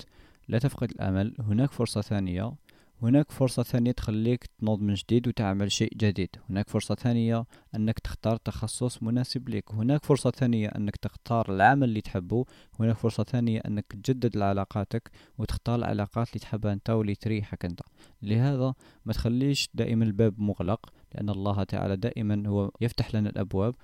لا 0.47 0.59
تفقد 0.59 0.91
الأمل 0.91 1.35
هناك 1.39 1.71
فرصة 1.71 2.01
ثانية. 2.01 2.53
هناك 3.01 3.31
فرصة 3.31 3.63
ثانية 3.63 3.91
تخليك 3.91 4.45
تنوض 4.59 4.81
من 4.81 4.93
جديد 4.93 5.27
وتعمل 5.27 5.71
شيء 5.71 5.93
جديد. 5.97 6.29
هناك 6.49 6.69
فرصة 6.69 6.95
ثانية 6.95 7.45
أنك 7.75 7.99
تختار 7.99 8.37
تخصص 8.37 9.03
مناسب 9.03 9.49
لك 9.49 9.71
هناك 9.71 10.05
فرصة 10.05 10.31
ثانية 10.31 10.67
أنك 10.67 10.95
تختار 10.95 11.55
العمل 11.55 11.89
اللي 11.89 12.01
تحبه. 12.01 12.45
هناك 12.79 12.97
فرصة 12.97 13.23
ثانية 13.23 13.59
أنك 13.67 13.85
تجدد 13.89 14.37
علاقاتك 14.37 15.11
وتختار 15.37 15.75
العلاقات 15.75 16.29
اللي 16.29 16.39
تحبها 16.39 16.73
أنت 16.73 16.89
واللي 16.89 17.15
تريحك 17.15 17.65
أنت. 17.65 17.79
لهذا 18.21 18.73
ما 19.05 19.13
تخليش 19.13 19.69
دائما 19.73 20.05
الباب 20.05 20.39
مغلق 20.39 20.89
لأن 21.15 21.29
الله 21.29 21.63
تعالى 21.63 21.95
دائما 21.95 22.43
هو 22.47 22.71
يفتح 22.81 23.15
لنا 23.15 23.29
الأبواب. 23.29 23.75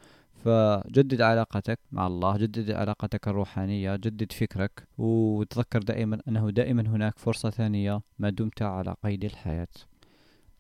فجدد 0.46 1.22
علاقتك 1.22 1.80
مع 1.92 2.08
الله 2.08 2.38
جدد 2.38 2.72
علاقتك 2.72 3.28
الروحانية 3.28 3.96
جدد 3.96 4.32
فكرك 4.32 4.88
وتذكر 4.98 5.80
دائما 5.80 6.22
أنه 6.28 6.50
دائما 6.50 6.82
هناك 6.82 7.20
فرصة 7.20 7.50
ثانية 7.50 8.02
ما 8.20 8.30
دمت 8.30 8.62
على 8.62 8.96
قيد 9.04 9.24
الحياة. 9.26 9.68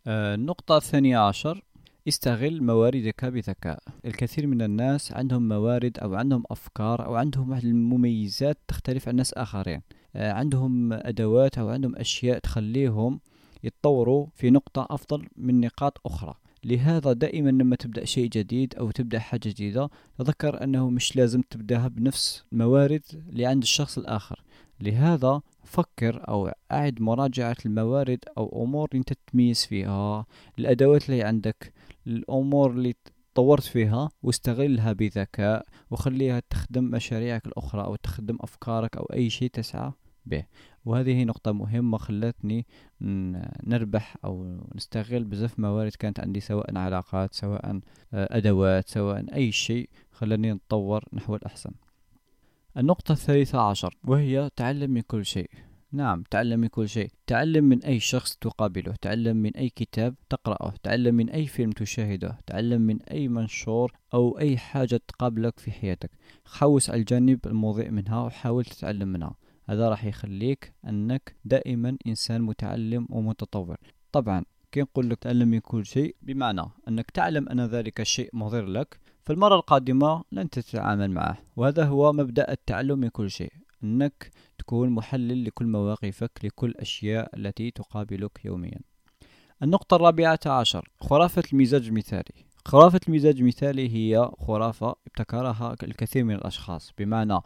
آه، 0.07 0.35
النقطة 0.35 0.77
الثانية 0.77 1.17
عشر 1.17 1.63
استغل 2.07 2.63
مواردك 2.63 3.25
بذكاء. 3.25 3.79
الكثير 4.05 4.47
من 4.47 4.61
الناس 4.61 5.11
عندهم 5.11 5.47
موارد 5.47 5.97
أو 5.99 6.15
عندهم 6.15 6.43
أفكار 6.51 7.05
أو 7.05 7.15
عندهم 7.15 7.53
المميزات 7.53 8.57
تختلف 8.67 9.07
عن 9.07 9.15
ناس 9.15 9.33
آخرين. 9.33 9.81
آه، 10.15 10.31
عندهم 10.31 10.93
أدوات 10.93 11.57
أو 11.57 11.69
عندهم 11.69 11.95
أشياء 11.95 12.39
تخليهم 12.39 13.19
يتطوروا 13.63 14.27
في 14.35 14.49
نقطة 14.49 14.87
أفضل 14.89 15.27
من 15.37 15.61
نقاط 15.61 16.01
أخرى. 16.05 16.40
لهذا 16.63 17.13
دائما 17.13 17.49
لما 17.49 17.75
تبدأ 17.75 18.05
شيء 18.05 18.29
جديد 18.29 18.75
أو 18.75 18.91
تبدأ 18.91 19.19
حاجة 19.19 19.49
جديدة 19.49 19.89
تذكر 20.17 20.63
أنه 20.63 20.89
مش 20.89 21.15
لازم 21.15 21.41
تبدأها 21.41 21.87
بنفس 21.87 22.43
الموارد 22.53 23.03
اللي 23.29 23.45
عند 23.45 23.61
الشخص 23.63 23.97
الآخر. 23.97 24.43
لهذا 24.79 25.41
فكر 25.63 26.27
أو 26.27 26.51
أعد 26.71 27.01
مراجعة 27.01 27.57
الموارد 27.65 28.19
أو 28.37 28.63
أمور 28.63 28.89
أنت 28.95 29.13
تتميز 29.13 29.65
فيها. 29.65 30.25
الأدوات 30.59 31.09
اللي 31.09 31.23
عندك 31.23 31.73
الأمور 32.07 32.71
اللي 32.71 32.95
طورت 33.35 33.63
فيها 33.63 34.09
واستغلها 34.23 34.93
بذكاء 34.93 35.65
وخليها 35.91 36.41
تخدم 36.49 36.83
مشاريعك 36.83 37.45
الأخرى 37.45 37.83
أو 37.83 37.95
تخدم 37.95 38.37
أفكارك 38.41 38.97
أو 38.97 39.03
أي 39.03 39.29
شيء 39.29 39.49
تسعى 39.49 39.91
به. 40.25 40.45
وهذه 40.85 41.23
نقطة 41.23 41.51
مهمة 41.51 41.97
خلتني 41.97 42.65
نربح 43.63 44.17
أو 44.25 44.57
نستغل 44.75 45.23
بزاف 45.23 45.59
موارد 45.59 45.91
كانت 45.91 46.19
عندي 46.19 46.39
سواء 46.39 46.77
علاقات 46.77 47.33
سواء 47.33 47.79
آه، 48.13 48.37
أدوات 48.37 48.89
سواء 48.89 49.25
أي 49.33 49.51
شيء 49.51 49.89
خلاني 50.11 50.53
نتطور 50.53 51.03
نحو 51.13 51.35
الأحسن. 51.35 51.71
النقطة 52.77 53.11
الثالثة 53.11 53.59
عشر 53.61 53.97
وهي 54.03 54.49
تعلم 54.55 54.91
من 54.91 55.01
كل 55.01 55.25
شيء. 55.25 55.49
نعم 55.91 56.23
تعلم 56.31 56.59
من 56.59 56.67
كل 56.67 56.89
شيء. 56.89 57.11
تعلم 57.27 57.63
من 57.63 57.83
أي 57.83 57.99
شخص 57.99 58.35
تقابله 58.35 58.95
تعلم 59.01 59.37
من 59.37 59.55
أي 59.55 59.69
كتاب 59.69 60.15
تقرأه 60.29 60.73
تعلم 60.83 61.15
من 61.15 61.29
أي 61.29 61.47
فيلم 61.47 61.71
تشاهده 61.71 62.37
تعلم 62.47 62.81
من 62.81 63.01
أي 63.01 63.27
منشور 63.27 63.93
أو 64.13 64.39
أي 64.39 64.57
حاجة 64.57 65.01
تقابلك 65.07 65.59
في 65.59 65.71
حياتك. 65.71 66.11
حوس 66.45 66.89
على 66.89 66.99
الجانب 66.99 67.39
المضيء 67.45 67.89
منها 67.89 68.21
وحاول 68.21 68.65
تتعلم 68.65 69.07
منها. 69.07 69.35
هذا 69.71 69.89
راح 69.89 70.05
يخليك 70.05 70.73
أنك 70.87 71.35
دائما 71.45 71.97
إنسان 72.07 72.41
متعلم 72.41 73.07
ومتطور. 73.09 73.77
طبعا 74.11 74.45
كي 74.71 74.81
نقول 74.81 75.09
لك 75.09 75.19
تعلم 75.19 75.47
من 75.47 75.59
كل 75.59 75.85
شيء 75.85 76.15
بمعنى 76.21 76.61
أنك 76.87 77.11
تعلم 77.11 77.49
أن 77.49 77.61
ذلك 77.61 78.01
الشيء 78.01 78.29
مضر 78.33 78.65
لك 78.65 78.99
فالمرة 79.23 79.55
القادمة 79.55 80.23
لن 80.31 80.49
تتعامل 80.49 81.11
معه. 81.11 81.37
وهذا 81.55 81.85
هو 81.85 82.13
مبدأ 82.13 82.51
التعلم 82.51 82.99
من 82.99 83.07
كل 83.07 83.29
شيء 83.29 83.53
أنك 83.83 84.31
تكون 84.57 84.89
محلل 84.89 85.45
لكل 85.45 85.65
مواقفك 85.65 86.31
لكل 86.43 86.69
الأشياء 86.69 87.37
التي 87.37 87.71
تقابلك 87.71 88.45
يوميا. 88.45 88.79
النقطة 89.63 89.95
الرابعة 89.95 90.39
عشر 90.45 90.89
خرافة 91.01 91.43
المزاج 91.53 91.87
المثالي. 91.87 92.45
خرافة 92.65 92.99
المزاج 93.07 93.39
المثالي 93.39 93.89
هي 93.89 94.31
خرافة 94.39 94.95
ابتكرها 95.07 95.75
الكثير 95.83 96.23
من 96.23 96.35
الأشخاص 96.35 96.93
بمعنى 96.97 97.39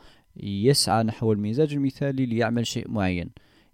يسعى 0.44 1.04
نحو 1.04 1.32
المزاج 1.32 1.74
المثالي 1.74 2.25
ليعمل 2.25 2.68
شيء 2.68 2.92
معين. 2.92 3.30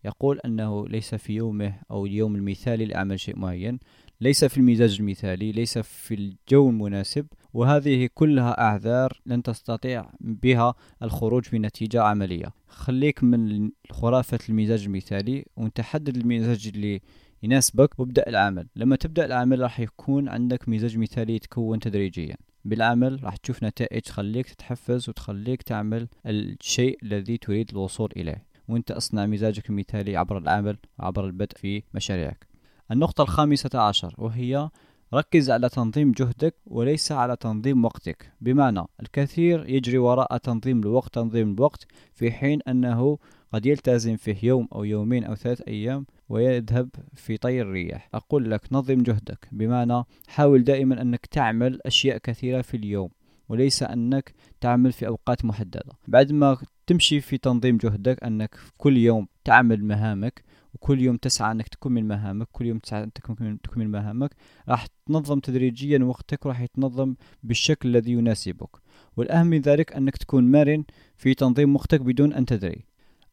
يقول 0.06 0.40
أنه 0.46 0.88
ليس 0.88 1.16
في 1.16 1.34
يومه 1.34 1.74
أو 1.92 2.06
اليوم 2.06 2.36
المثالي 2.36 2.86
لعمل 2.86 3.20
شيء 3.20 3.40
معين. 3.40 3.80
ليس 4.22 4.46
في 4.46 4.58
المزاج 4.58 4.98
المثالي 5.00 5.52
ليس 5.52 5.78
في 5.78 6.14
الجو 6.14 6.70
المناسب. 6.70 7.28
وهذه 7.54 8.10
كلها 8.14 8.62
أعذار 8.62 9.22
لن 9.26 9.44
تستطيع 9.44 10.10
بها 10.20 10.74
الخروج 11.04 11.50
بنتيجة 11.52 12.02
عملية. 12.02 12.54
خليك 12.68 13.24
من 13.24 13.72
خرافة 13.92 14.40
المزاج 14.50 14.86
المثالي 14.86 15.46
وانت 15.56 15.82
حدد 15.82 16.18
المزاج 16.18 16.72
اللي 16.76 17.02
يناسبك. 17.44 18.00
وابدأ 18.00 18.30
العمل. 18.30 18.68
لما 18.76 18.96
تبدأ 18.96 19.26
العمل 19.26 19.60
راح 19.60 19.80
يكون 19.80 20.30
عندك 20.30 20.70
مزاج 20.70 20.98
مثالي 20.98 21.36
يتكون 21.36 21.80
تدريجيا. 21.80 22.36
بالعمل 22.66 23.24
راح 23.24 23.36
تشوف 23.36 23.64
نتائج 23.64 24.02
تخليك 24.02 24.50
تتحفز 24.50 25.10
وتخليك 25.10 25.62
تعمل 25.62 26.08
الشيء 26.26 26.98
الذي 27.04 27.38
تريد 27.38 27.70
الوصول 27.72 28.10
إليه. 28.18 28.46
وأنت 28.68 28.92
أصنع 28.92 29.26
مزاجك 29.26 29.70
المثالي 29.70 30.18
عبر 30.18 30.38
العمل 30.38 30.78
وعبر 31.00 31.26
البدء 31.26 31.58
في 31.58 31.84
مشاريعك. 31.94 32.48
النقطة 32.92 33.22
الخامسة 33.22 33.70
عشر 33.80 34.16
وهي 34.18 34.70
ركز 35.14 35.52
على 35.52 35.70
تنظيم 35.70 36.12
جهدك 36.12 36.56
وليس 36.66 37.12
على 37.12 37.36
تنظيم 37.36 37.86
وقتك. 37.86 38.32
بمعنى 38.42 38.84
الكثير 39.02 39.70
يجري 39.70 39.98
وراء 39.98 40.38
تنظيم 40.38 40.80
الوقت 40.80 41.14
تنظيم 41.14 41.54
الوقت 41.54 41.88
في 42.14 42.32
حين 42.32 42.60
أنه 42.68 43.18
قد 43.54 43.66
يلتزم 43.66 44.16
فيه 44.18 44.38
يوم 44.44 44.68
أو 44.76 44.84
يومين 44.84 45.24
أو 45.24 45.36
ثلاث 45.36 45.62
أيام 45.68 46.06
ويذهب 46.30 46.90
في 47.16 47.38
طي 47.38 47.62
الرياح. 47.62 48.10
أقول 48.14 48.52
لك 48.52 48.62
نظم 48.72 49.04
جهدك. 49.04 49.48
بمعنى 49.52 50.04
حاول 50.28 50.64
دائما 50.64 51.02
أنك 51.02 51.26
تعمل 51.26 51.80
أشياء 51.86 52.18
كثيرة 52.18 52.62
في 52.62 52.78
اليوم 52.78 53.10
وليس 53.50 53.84
أنك 53.84 54.34
تعمل 54.62 54.92
في 54.92 55.08
أوقات 55.08 55.46
محددة. 55.46 55.94
بعد 56.08 56.32
ما 56.32 56.58
تمشي 56.88 57.22
في 57.22 57.38
تنظيم 57.38 57.78
جهدك 57.78 58.24
أنك 58.24 58.56
كل 58.78 58.98
يوم 58.98 59.28
تعمل 59.44 59.86
مهامك 59.86 60.44
وكل 60.74 61.02
يوم 61.02 61.18
تسعى 61.18 61.52
أنك 61.52 61.68
تكمل 61.68 62.06
مهامك 62.06 62.48
كل 62.52 62.66
يوم 62.66 62.80
تسعى 62.80 63.04
أنك 63.04 63.18
تكمل 63.64 63.90
مهامك 63.90 64.36
راح 64.70 64.88
تنظم 65.06 65.40
تدريجيا 65.40 66.00
وقتك 66.04 66.46
راح 66.46 66.62
يتنظم 66.62 67.16
بالشكل 67.44 67.90
الذي 67.90 68.12
يناسبك. 68.12 68.70
والأهم 69.18 69.48
من 69.48 69.62
ذلك 69.62 69.94
أنك 69.94 70.18
تكون 70.18 70.52
مرن 70.52 70.84
في 71.16 71.34
تنظيم 71.34 71.76
وقتك 71.76 72.02
بدون 72.02 72.34
أن 72.34 72.46
تدري. 72.46 72.86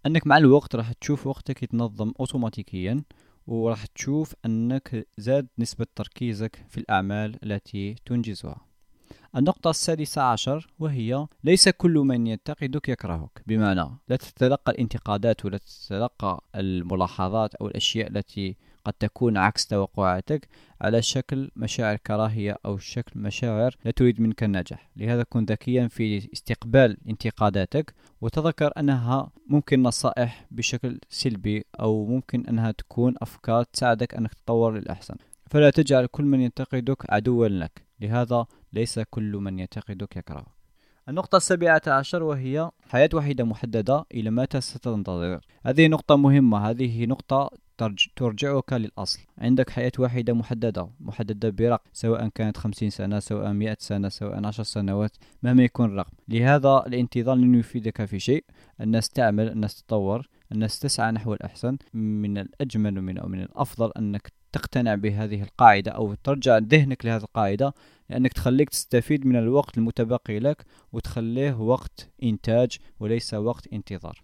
أنك 0.06 0.26
مع 0.26 0.36
الوقت 0.36 0.76
راح 0.76 0.92
تشوف 0.92 1.26
وقتك 1.26 1.62
يتنظم 1.62 2.12
اوتوماتيكيا 2.20 3.02
وراح 3.46 3.86
تشوف 3.86 4.34
أنك 4.44 5.06
زاد 5.18 5.48
نسبة 5.58 5.86
تركيزك 5.96 6.64
في 6.68 6.78
الأعمال 6.78 7.44
التي 7.44 7.94
تنجزها. 8.06 8.67
النقطة 9.36 9.70
السادسة 9.70 10.22
عشر 10.22 10.66
وهي 10.78 11.26
ليس 11.44 11.68
كل 11.68 11.94
من 11.94 12.26
ينتقدك 12.26 12.88
يكرهك. 12.88 13.42
بمعنى 13.46 13.88
لا 14.08 14.16
تتلقى 14.16 14.72
الانتقادات 14.72 15.44
ولا 15.44 15.58
تتلقى 15.58 16.44
الملاحظات 16.54 17.54
أو 17.54 17.66
الأشياء 17.66 18.08
التي 18.08 18.56
قد 18.84 18.92
تكون 18.92 19.36
عكس 19.36 19.66
توقعاتك 19.66 20.48
على 20.80 21.02
شكل 21.02 21.50
مشاعر 21.56 21.96
كراهية 21.96 22.56
أو 22.66 22.78
شكل 22.78 23.20
مشاعر 23.20 23.76
لا 23.84 23.90
تريد 23.90 24.20
منك 24.20 24.42
النجاح. 24.42 24.90
لهذا 24.96 25.22
كن 25.22 25.44
ذكيا 25.44 25.88
في 25.88 26.32
استقبال 26.32 26.96
انتقاداتك 27.08 27.94
وتذكر 28.20 28.72
أنها 28.78 29.30
ممكن 29.46 29.82
نصائح 29.82 30.46
بشكل 30.50 31.00
سلبي 31.08 31.64
أو 31.80 32.06
ممكن 32.06 32.46
أنها 32.46 32.70
تكون 32.70 33.14
أفكار 33.22 33.64
تساعدك 33.64 34.14
أنك 34.14 34.34
تطور 34.34 34.78
للأحسن. 34.78 35.14
فلا 35.50 35.70
تجعل 35.70 36.06
كل 36.06 36.24
من 36.24 36.40
ينتقدك 36.40 37.10
عدوا 37.10 37.48
لك. 37.48 37.87
لهذا 38.00 38.46
ليس 38.72 38.98
كل 38.98 39.32
من 39.36 39.58
ينتقدك 39.58 40.16
يكرهك 40.16 40.58
النقطة 41.08 41.36
السابعة 41.36 41.82
عشر 41.86 42.22
وهي 42.22 42.70
حياة 42.88 43.08
وحيدة 43.14 43.44
محددة 43.44 44.04
إلى 44.14 44.30
متى 44.30 44.60
ستنتظر؟ 44.60 45.40
هذه 45.66 45.88
نقطة 45.88 46.16
مهمة 46.16 46.70
هذه 46.70 47.06
نقطة 47.06 47.50
ترجعك 48.16 48.72
للأصل. 48.72 49.20
عندك 49.38 49.70
حياة 49.70 49.92
واحدة 49.98 50.32
محددة 50.32 50.88
محددة 51.00 51.50
برقم 51.50 51.84
سواء 51.92 52.28
كانت 52.28 52.56
خمسين 52.56 52.90
سنة 52.90 53.18
سواء 53.18 53.52
مئة 53.52 53.76
سنة 53.80 54.08
سواء 54.08 54.46
عشر 54.46 54.62
سنوات 54.62 55.16
مهما 55.42 55.62
يكون 55.62 55.90
الرقم. 55.90 56.12
لهذا 56.28 56.84
الانتظار 56.86 57.36
لن 57.36 57.54
يفيدك 57.54 58.04
في 58.04 58.18
شيء 58.20 58.44
الناس 58.80 59.08
تعمل 59.08 59.48
الناس 59.48 59.82
تطور 59.82 60.28
الناس 60.52 60.78
تسعى 60.78 61.12
نحو 61.12 61.34
الأحسن. 61.34 61.76
من 61.94 62.38
الأجمل 62.38 62.98
ومن 62.98 63.20
من 63.24 63.40
الأفضل 63.40 63.92
أنك 63.98 64.32
تقتنع 64.52 64.94
بهذه 64.94 65.42
القاعدة 65.42 65.90
أو 65.90 66.14
ترجع 66.14 66.58
ذهنك 66.58 67.04
لهذه 67.04 67.22
القاعدة 67.22 67.74
لأنك 68.10 68.32
تخليك 68.32 68.70
تستفيد 68.70 69.26
من 69.26 69.36
الوقت 69.36 69.78
المتبقي 69.78 70.38
لك 70.38 70.64
وتخليه 70.92 71.60
وقت 71.60 72.10
إنتاج 72.22 72.78
وليس 73.00 73.34
وقت 73.34 73.72
انتظار. 73.72 74.22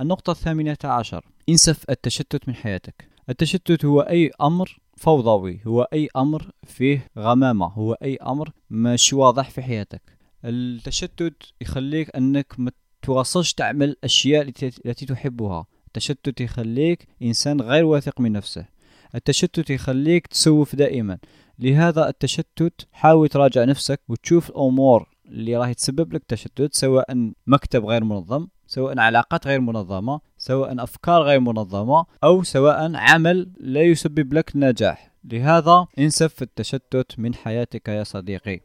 النقطة 0.00 0.30
الثامنة 0.30 0.76
عشر 0.84 1.24
انسف 1.48 1.90
التشتت 1.90 2.48
من 2.48 2.54
حياتك. 2.54 3.08
التشتت 3.28 3.84
هو 3.84 4.00
أي 4.00 4.30
أمر 4.40 4.78
فوضوي 4.96 5.60
هو 5.66 5.82
أي 5.82 6.08
أمر 6.16 6.50
فيه 6.64 7.10
غمامة 7.18 7.66
هو 7.66 7.92
أي 7.92 8.16
أمر 8.16 8.52
مش 8.70 9.12
واضح 9.12 9.50
في 9.50 9.62
حياتك. 9.62 10.02
التشتت 10.44 11.34
يخليك 11.60 12.16
أنك 12.16 12.54
ما 12.58 12.70
تواصلش 13.02 13.52
تعمل 13.52 13.88
الأشياء 13.88 14.42
التي 14.86 15.06
تحبها. 15.06 15.66
التشتت 15.86 16.40
يخليك 16.40 17.08
إنسان 17.22 17.60
غير 17.60 17.84
واثق 17.84 18.20
من 18.20 18.32
نفسه. 18.32 18.75
التشتت 19.16 19.70
يخليك 19.70 20.26
تسوف 20.26 20.76
دائما. 20.76 21.18
لهذا 21.58 22.08
التشتت 22.08 22.86
حاول 22.92 23.28
تراجع 23.28 23.64
نفسك 23.64 24.00
وتشوف 24.08 24.50
الأمور 24.50 25.08
اللي 25.28 25.56
راح 25.56 25.72
تسبب 25.72 26.14
لك 26.14 26.24
تشتت 26.24 26.74
سواء 26.74 27.32
مكتب 27.46 27.84
غير 27.84 28.04
منظم 28.04 28.48
سواء 28.66 28.98
علاقات 28.98 29.46
غير 29.46 29.60
منظمة 29.60 30.20
سواء 30.38 30.82
أفكار 30.82 31.22
غير 31.22 31.40
منظمة 31.40 32.06
أو 32.24 32.42
سواء 32.42 32.96
عمل 32.96 33.52
لا 33.60 33.82
يسبب 33.82 34.34
لك 34.34 34.52
نجاح. 34.54 35.12
لهذا 35.24 35.86
انسف 35.98 36.42
التشتت 36.42 37.18
من 37.18 37.34
حياتك 37.34 37.88
يا 37.88 38.04
صديقي. 38.04 38.60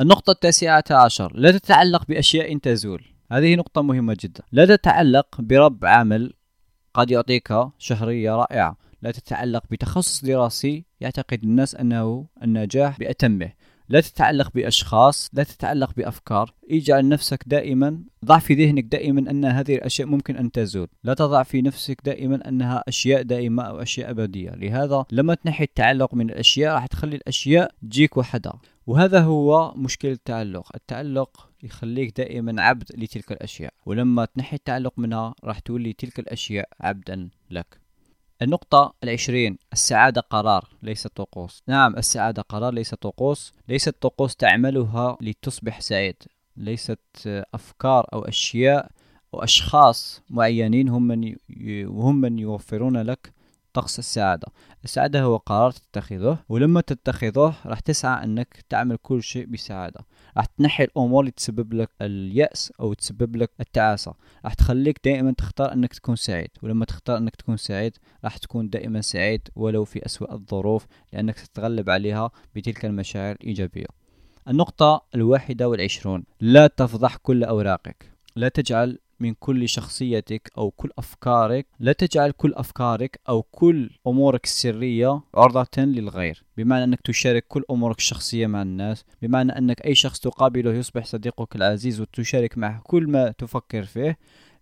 النقطة 0.00 0.30
التاسعة 0.30 0.84
عشر. 0.90 1.32
لا 1.34 1.50
تتعلق 1.50 2.06
بأشياء 2.08 2.58
تزول. 2.58 3.04
هذه 3.32 3.54
نقطة 3.54 3.82
مهمة 3.82 4.16
جدا. 4.20 4.42
لا 4.52 4.76
تتعلق 4.76 5.40
برب 5.40 5.84
عمل 5.84 6.32
قد 6.94 7.10
يعطيك 7.10 7.54
شهرية 7.78 8.36
رائعة. 8.36 8.76
لا 9.02 9.10
تتعلق 9.10 9.62
بتخصص 9.70 10.24
دراسي 10.24 10.84
يعتقد 11.00 11.42
الناس 11.42 11.74
أنه 11.74 12.26
النجاح 12.42 12.98
بأتمه 12.98 13.52
لا 13.88 14.00
تتعلق 14.00 14.50
بأشخاص 14.54 15.30
لا 15.32 15.42
تتعلق 15.42 15.94
بأفكار. 15.96 16.54
اجعل 16.70 17.08
نفسك 17.08 17.44
دائما 17.46 18.02
ضع 18.24 18.38
في 18.38 18.54
ذهنك 18.54 18.84
دائما 18.84 19.30
أن 19.30 19.44
هذه 19.44 19.74
الأشياء 19.74 20.08
ممكن 20.08 20.36
أن 20.36 20.52
تزول. 20.52 20.88
لا 21.04 21.14
تضع 21.14 21.42
في 21.42 21.62
نفسك 21.62 22.00
دائما 22.04 22.48
أنها 22.48 22.84
أشياء 22.88 23.22
دائمة 23.22 23.62
أو 23.62 23.82
أشياء 23.82 24.10
أبدية. 24.10 24.50
لهذا 24.50 25.04
لما 25.12 25.34
تنحي 25.34 25.64
التعلق 25.64 26.14
من 26.14 26.30
الأشياء 26.30 26.74
راح 26.74 26.86
تخلي 26.86 27.16
الأشياء 27.16 27.74
تجيك 27.82 28.16
وحدها 28.16 28.60
وهذا 28.86 29.20
هو 29.20 29.74
مشكلة 29.76 30.12
التعلق. 30.12 30.68
التعلق 30.74 31.50
يخليك 31.62 32.16
دائما 32.16 32.62
عبد 32.62 32.92
لتلك 32.94 33.32
الأشياء. 33.32 33.72
ولما 33.86 34.24
تنحي 34.24 34.56
التعلق 34.56 34.92
منها 34.96 35.34
راح 35.44 35.58
تولي 35.58 35.92
تلك 35.92 36.18
الأشياء 36.18 36.68
عبدا 36.80 37.28
لك. 37.50 37.87
النقطة 38.42 38.94
العشرين 39.04 39.58
السعادة 39.72 40.20
قرار 40.20 40.68
ليست 40.82 41.06
طقوس. 41.06 41.62
نعم 41.68 41.96
السعادة 41.96 42.42
قرار 42.42 42.74
ليست 42.74 42.94
طقوس. 42.94 43.52
ليست 43.68 43.94
طقوس 44.00 44.36
تعملها 44.36 45.16
لتصبح 45.20 45.80
سعيد. 45.80 46.16
ليست 46.56 47.00
أفكار 47.54 48.06
أو 48.12 48.24
أشياء 48.24 48.90
أو 49.34 49.42
أشخاص 49.42 50.22
معينين 50.30 50.88
هم 50.88 51.02
من 51.02 51.36
هم 51.86 52.20
من 52.20 52.38
يوفرون 52.38 52.96
لك 52.96 53.32
طقس 53.72 53.98
السعادة. 53.98 54.46
السعادة 54.84 55.22
هو 55.22 55.36
قرار 55.36 55.70
تتخذه 55.70 56.38
ولما 56.48 56.80
تتخذه 56.80 57.54
راح 57.66 57.80
تسعى 57.80 58.24
أنك 58.24 58.64
تعمل 58.68 58.96
كل 58.96 59.22
شيء 59.22 59.46
بسعادة. 59.46 60.00
راح 60.38 60.46
تنحي 60.46 60.84
الأمور 60.84 61.20
اللي 61.20 61.30
تسبب 61.30 61.74
لك 61.74 61.90
اليأس 62.02 62.72
أو 62.80 62.94
تسبب 62.94 63.36
لك 63.36 63.50
التعاسة. 63.60 64.14
راح 64.44 64.54
تخليك 64.54 65.00
دائما 65.04 65.32
تختار 65.32 65.72
أنك 65.72 65.94
تكون 65.94 66.16
سعيد. 66.16 66.48
ولما 66.62 66.84
تختار 66.84 67.16
أنك 67.16 67.36
تكون 67.36 67.56
سعيد 67.56 67.96
راح 68.24 68.36
تكون 68.36 68.70
دائما 68.70 69.00
سعيد 69.00 69.48
ولو 69.56 69.84
في 69.84 70.06
أسوأ 70.06 70.32
الظروف 70.32 70.86
لأنك 71.12 71.40
تتغلب 71.40 71.90
عليها 71.90 72.30
بتلك 72.54 72.84
المشاعر 72.84 73.34
الإيجابية. 73.34 73.86
النقطة 74.48 75.04
الواحدة 75.14 75.68
والعشرون 75.68 76.24
لا 76.40 76.66
تفضح 76.66 77.16
كل 77.16 77.44
أوراقك. 77.44 78.12
لا 78.36 78.48
تجعل 78.48 78.98
من 79.20 79.34
كل 79.34 79.68
شخصيتك 79.68 80.50
أو 80.58 80.70
كل 80.70 80.90
أفكارك. 80.98 81.66
لا 81.80 81.92
تجعل 81.92 82.30
كل 82.30 82.54
أفكارك 82.54 83.20
أو 83.28 83.42
كل 83.42 83.90
أمورك 84.06 84.44
السرية 84.44 85.20
عرضة 85.34 85.82
للغير. 85.82 86.44
بمعنى 86.56 86.84
أنك 86.84 87.00
تشارك 87.00 87.44
كل 87.48 87.64
أمورك 87.70 87.98
الشخصية 87.98 88.46
مع 88.46 88.62
الناس. 88.62 89.04
بمعنى 89.22 89.58
أنك 89.58 89.86
أي 89.86 89.94
شخص 89.94 90.20
تقابله 90.20 90.72
يصبح 90.74 91.04
صديقك 91.04 91.56
العزيز 91.56 92.00
وتشارك 92.00 92.58
معه 92.58 92.80
كل 92.84 93.06
ما 93.06 93.30
تفكر 93.30 93.84
فيه. 93.84 94.18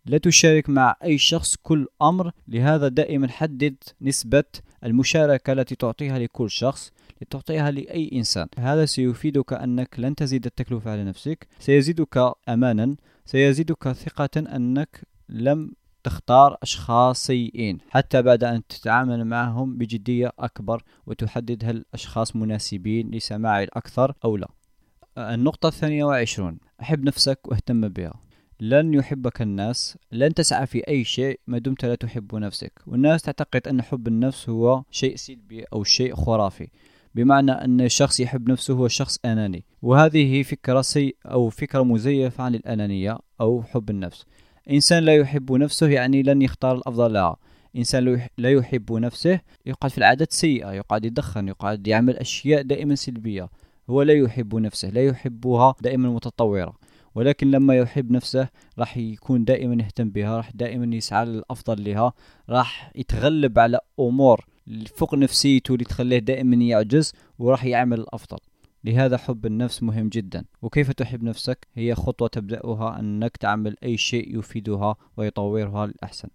لا 0.06 0.18
تشارك 0.18 0.68
مع 0.68 0.96
أي 1.04 1.18
شخص 1.18 1.56
كل 1.62 1.86
أمر. 2.02 2.30
لهذا 2.48 2.88
دائما 2.88 3.28
حدد 3.28 3.76
نسبة 4.02 4.44
المشاركة 4.84 5.52
التي 5.52 5.74
تعطيها 5.74 6.18
لكل 6.18 6.50
شخص. 6.50 6.92
لتعطيها 7.22 7.70
لأي 7.70 8.10
إنسان. 8.12 8.46
هذا 8.58 8.84
سيفيدك 8.84 9.52
أنك 9.52 9.94
لن 9.98 10.14
تزيد 10.14 10.46
التكلفة 10.46 10.90
على 10.90 11.04
نفسك. 11.04 11.46
سيزيدك 11.58 12.32
أمانا. 12.48 12.96
سيزيدك 13.24 13.92
ثقة 13.92 14.56
أنك 14.56 15.02
لم 15.28 15.72
تختار 16.04 16.56
أشخاص 16.62 17.26
سيئين. 17.26 17.78
حتى 17.90 18.22
بعد 18.22 18.44
أن 18.44 18.66
تتعامل 18.66 19.24
معهم 19.24 19.78
بجدية 19.78 20.32
أكبر 20.38 20.82
وتحدد 21.06 21.64
هل 21.64 21.76
الأشخاص 21.76 22.36
مناسبين 22.36 23.10
لسماع 23.10 23.62
الأكثر 23.62 24.14
أو 24.24 24.36
لا. 24.36 24.48
النقطة 25.18 25.66
الثانية 25.66 26.04
وعشرون. 26.04 26.58
أحب 26.82 27.04
نفسك 27.04 27.40
واهتم 27.44 27.88
بها. 27.88 28.20
لن 28.60 28.94
يحبك 28.94 29.42
الناس. 29.42 29.98
لن 30.12 30.34
تسعى 30.34 30.66
في 30.66 30.88
أي 30.88 31.04
شيء 31.04 31.40
ما 31.46 31.58
دمت 31.58 31.84
لا 31.84 31.94
تحب 31.94 32.34
نفسك. 32.34 32.72
والناس 32.86 33.22
تعتقد 33.22 33.68
أن 33.68 33.82
حب 33.82 34.08
النفس 34.08 34.48
هو 34.48 34.82
شيء 34.90 35.16
سلبي 35.16 35.64
أو 35.72 35.84
شيء 35.84 36.14
خرافي. 36.14 36.68
بمعنى 37.16 37.52
أن 37.52 37.80
الشخص 37.80 38.20
يحب 38.20 38.50
نفسه 38.50 38.74
هو 38.74 38.88
شخص 38.88 39.18
أناني. 39.24 39.64
وهذه 39.82 40.42
فكرة 40.42 40.80
سي 40.80 41.14
أو 41.26 41.48
فكرة 41.48 41.82
مزيفة 41.82 42.44
عن 42.44 42.54
الأنانية 42.54 43.18
أو 43.40 43.62
حب 43.62 43.90
النفس. 43.90 44.24
إنسان 44.70 45.02
لا 45.02 45.14
يحب 45.14 45.52
نفسه 45.52 45.88
يعني 45.88 46.22
لن 46.22 46.42
يختار 46.42 46.76
الأفضل 46.76 47.12
لها. 47.12 47.36
إنسان 47.76 48.28
لا 48.38 48.50
يحب 48.50 48.92
نفسه 48.92 49.40
يقعد 49.66 49.90
في 49.90 49.98
العادات 49.98 50.32
سيئة 50.32 50.72
يقعد 50.72 51.04
يدخن 51.04 51.48
يقعد 51.48 51.86
يعمل 51.86 52.16
أشياء 52.16 52.62
دائما 52.62 52.94
سلبية. 52.94 53.48
هو 53.90 54.02
لا 54.02 54.12
يحب 54.12 54.54
نفسه 54.54 54.88
لا 54.88 55.04
يحبها 55.06 55.74
دائما 55.80 56.08
متطورة. 56.08 56.76
ولكن 57.14 57.50
لما 57.50 57.76
يحب 57.76 58.10
نفسه 58.10 58.48
راح 58.78 58.96
يكون 58.96 59.44
دائما 59.44 59.82
يهتم 59.82 60.10
بها 60.10 60.36
راح 60.36 60.50
دائما 60.54 60.96
يسعى 60.96 61.24
للأفضل 61.24 61.84
لها 61.84 62.12
راح 62.48 62.92
يتغلب 62.94 63.58
على 63.58 63.78
أمور 64.00 64.44
فوق 64.94 65.14
نفسيته 65.14 65.72
اللي 65.72 65.84
تخليه 65.84 66.18
دائما 66.18 66.56
يعجز 66.56 67.12
وراح 67.38 67.64
يعمل 67.64 68.00
الأفضل. 68.00 68.38
لهذا 68.84 69.16
حب 69.16 69.46
النفس 69.46 69.82
مهم 69.82 70.08
جدا. 70.08 70.44
وكيف 70.62 70.92
تحب 70.92 71.22
نفسك؟ 71.22 71.66
هي 71.74 71.94
خطوة 71.94 72.28
تبدأها 72.28 73.00
أنك 73.00 73.36
تعمل 73.36 73.76
أي 73.82 73.96
شيء 73.96 74.38
يفيدها 74.38 74.96
ويطورها 75.16 75.86
للأحسن. 75.86 76.28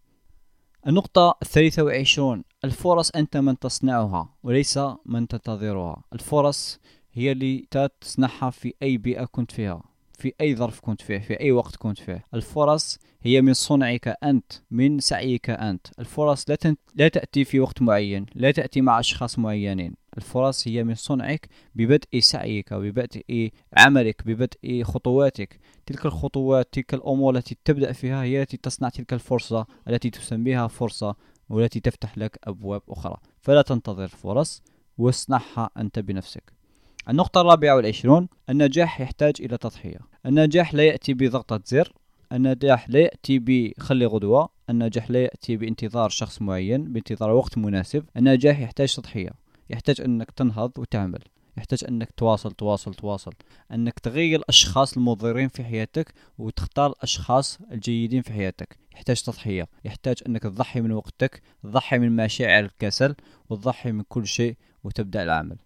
النقطة 0.88 1.38
الثالثة 1.42 1.84
وعشرون. 1.84 2.44
الفرص 2.64 3.10
أنت 3.10 3.38
من 3.38 3.60
تصنعها 3.60 4.36
وليس 4.44 4.80
من 5.06 5.28
تنتظرها. 5.28 6.04
الفرص 6.14 6.80
هي 7.14 7.32
اللي 7.32 7.68
تصنعها 8.02 8.50
في 8.50 8.74
أي 8.84 8.98
بيئة 8.98 9.26
كنت 9.26 9.52
فيها. 9.52 9.91
في 10.22 10.34
أي 10.42 10.56
ظرف 10.56 10.80
كنت 10.80 11.02
فيه 11.02 11.18
في 11.18 11.40
أي 11.40 11.52
وقت 11.52 11.76
كنت 11.76 12.00
فيه. 12.00 12.26
الفرص 12.34 13.00
هي 13.22 13.42
من 13.42 13.54
صنعك 13.54 14.18
أنت 14.24 14.52
من 14.72 15.00
سعيك 15.00 15.50
أنت. 15.50 15.88
الفرص 16.00 16.50
لا, 16.50 16.56
تنت... 16.56 16.80
لا 16.96 17.08
تأتي 17.08 17.44
في 17.44 17.60
وقت 17.60 17.82
معين 17.82 18.26
لا 18.36 18.52
تأتي 18.52 18.82
مع 18.82 19.00
أشخاص 19.00 19.40
معينين. 19.40 19.96
الفرص 20.18 20.68
هي 20.68 20.84
من 20.84 20.96
صنعك 20.96 21.50
ببدء 21.76 22.20
سعيك 22.20 22.74
ببدء 22.74 23.52
عملك 23.78 24.22
ببدء 24.26 24.84
خطواتك. 24.84 25.60
تلك 25.86 26.06
الخطوات 26.06 26.68
تلك 26.72 26.94
الأمور 26.94 27.36
التي 27.38 27.58
تبدأ 27.66 27.92
فيها 27.92 28.24
هي 28.24 28.42
التي 28.42 28.58
تصنع 28.58 28.90
تلك 28.90 29.14
الفرصة 29.14 29.66
التي 29.88 30.10
تسميها 30.10 30.68
فرصة 30.68 31.16
والتي 31.50 31.80
تفتح 31.80 32.18
لك 32.18 32.40
أبواب 32.44 32.82
أخرى. 32.90 33.18
فلا 33.42 33.62
تنتظر 33.62 34.04
الفرص 34.04 34.64
واصنعها 34.98 35.70
أنت 35.78 36.00
بنفسك. 36.00 36.61
النقطة 37.10 37.42
الرابعة 37.42 37.76
والعشرون 37.76 38.28
النجاح 38.50 39.02
يحتاج 39.02 39.34
إلى 39.40 39.58
تضحية. 39.58 40.00
النجاح 40.26 40.74
لا 40.74 40.84
يأتي 40.84 41.14
بضغطة 41.14 41.62
زر 41.66 41.94
النجاح 42.32 42.90
لا 42.90 43.00
يأتي 43.00 43.40
بخلي 43.40 44.06
غدوة 44.06 44.50
النجاح 44.70 45.12
لا 45.12 45.20
يأتي 45.20 45.58
بانتظار 45.58 46.10
شخص 46.10 46.42
معين 46.42 46.94
بانتظار 46.94 47.30
وقت 47.32 47.58
مناسب. 47.58 48.06
النجاح 48.18 48.60
يحتاج 48.60 48.96
تضحية. 48.96 49.30
يحتاج 49.70 50.02
أنك 50.02 50.32
تنهض 50.32 50.72
وتعمل. 50.78 51.20
يحتاج 51.58 51.84
أنك 51.88 52.12
تواصل 52.12 52.52
تواصل 52.52 52.94
تواصل. 52.94 53.34
أنك 53.72 54.00
تغير 54.00 54.40
الأشخاص 54.40 54.98
المضرين 54.98 55.48
في 55.48 55.64
حياتك 55.64 56.14
وتختار 56.38 56.92
الأشخاص 56.92 57.60
الجيدين 57.72 58.22
في 58.22 58.34
حياتك. 58.34 58.78
يحتاج 58.94 59.22
تضحية. 59.22 59.68
يحتاج 59.86 60.18
أنك 60.28 60.44
تضحي 60.44 60.82
من 60.82 60.92
وقتك 60.92 61.42
تضحي 61.64 62.00
من 62.00 62.16
مشاعر 62.16 62.64
الكسل 62.64 63.16
وتضحي 63.50 63.92
من 63.92 64.04
كل 64.10 64.28
شيء 64.28 64.56
وتبدأ 64.84 65.24
العمل. 65.24 65.58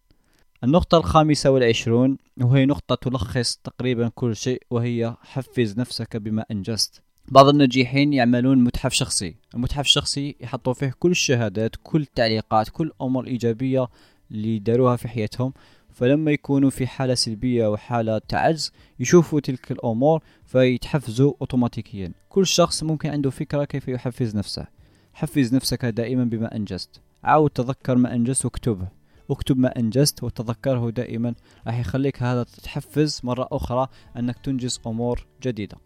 النقطة 0.66 0.98
الخامسة 0.98 1.50
والعشرون 1.50 2.18
وهي 2.42 2.66
نقطة 2.66 2.96
تلخص 2.96 3.56
تقريبا 3.64 4.08
كل 4.16 4.36
شيء 4.36 4.62
وهي 4.70 5.16
حفز 5.22 5.78
نفسك 5.78 6.18
بما 6.18 6.46
أنجزت. 6.52 7.02
بعض 7.28 7.48
الناجحين 7.48 8.14
يعملون 8.14 8.64
متحف 8.64 8.94
شخصي. 8.94 9.36
المتحف 9.56 9.80
الشخصي 9.80 10.36
يحطوا 10.40 10.74
فيه 10.74 10.94
كل 11.00 11.12
الشهادات 11.12 11.76
كل 11.84 12.02
التعليقات 12.02 12.70
كل 12.70 12.88
الأمور 12.88 13.24
الإيجابية 13.24 13.88
اللي 14.32 14.60
داروها 14.60 14.96
في 14.96 15.08
حياتهم. 15.08 15.54
فلما 15.94 16.32
يكونوا 16.32 16.70
في 16.70 16.88
حالة 16.88 17.14
سلبية 17.14 17.68
وحالة 17.68 18.18
تعز 18.18 18.72
يشوفوا 19.00 19.40
تلك 19.40 19.72
الأمور 19.72 20.24
فيتحفزوا 20.46 21.34
أوتوماتيكيا. 21.42 22.12
كل 22.30 22.48
شخص 22.48 22.84
ممكن 22.84 23.10
عنده 23.10 23.30
فكرة 23.30 23.64
كيف 23.64 23.88
يحفز 23.88 24.36
نفسه. 24.36 24.68
حفز 25.14 25.56
نفسك 25.56 25.86
دائما 25.86 26.24
بما 26.24 26.56
أنجزت. 26.56 27.02
عاود 27.24 27.50
تذكر 27.50 27.96
ما 27.96 28.16
أنجزت 28.16 28.46
واكتبه. 28.46 28.95
واكتب 29.30 29.58
ما 29.58 29.80
أنجزت 29.80 30.24
وتذكره 30.24 30.90
دائما. 30.90 31.34
راح 31.68 31.80
يخليك 31.80 32.24
هذا 32.24 32.44
تتحفز 32.44 33.22
مرة 33.24 33.48
أخرى 33.52 33.88
أنك 34.18 34.38
تنجز 34.38 34.80
أمور 34.88 35.26
جديدة. 35.44 35.78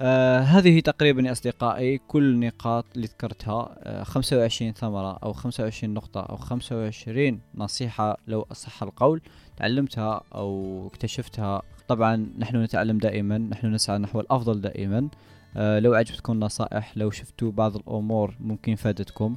آه 0.00 0.40
هذه 0.40 0.80
تقريبا 0.80 1.22
يا 1.22 1.32
أصدقائي 1.32 1.98
كل 1.98 2.22
النقاط 2.22 2.84
اللي 2.94 3.06
ذكرتها. 3.06 3.74
آه 3.78 4.02
25 4.02 4.72
ثمرة 4.72 5.12
أو 5.12 5.32
25 5.32 5.94
نقطة 5.94 6.20
أو 6.20 6.36
25 6.36 7.40
نصيحة 7.54 8.16
لو 8.26 8.46
أصح 8.52 8.82
القول 8.82 9.20
تعلمتها 9.56 10.20
أو 10.34 10.86
اكتشفتها. 10.86 11.62
طبعا 11.88 12.16
نحن 12.38 12.56
نتعلم 12.56 12.98
دائما 12.98 13.38
نحن 13.38 13.74
نسعى 13.74 13.98
نحو 13.98 14.20
الأفضل 14.20 14.60
دائما. 14.60 15.08
آه 15.56 15.78
لو 15.78 15.94
عجبتكم 15.94 16.32
النصائح 16.32 16.96
لو 16.96 17.10
شفتوا 17.10 17.50
بعض 17.50 17.76
الأمور 17.76 18.36
ممكن 18.40 18.74
فادتكم 18.74 19.36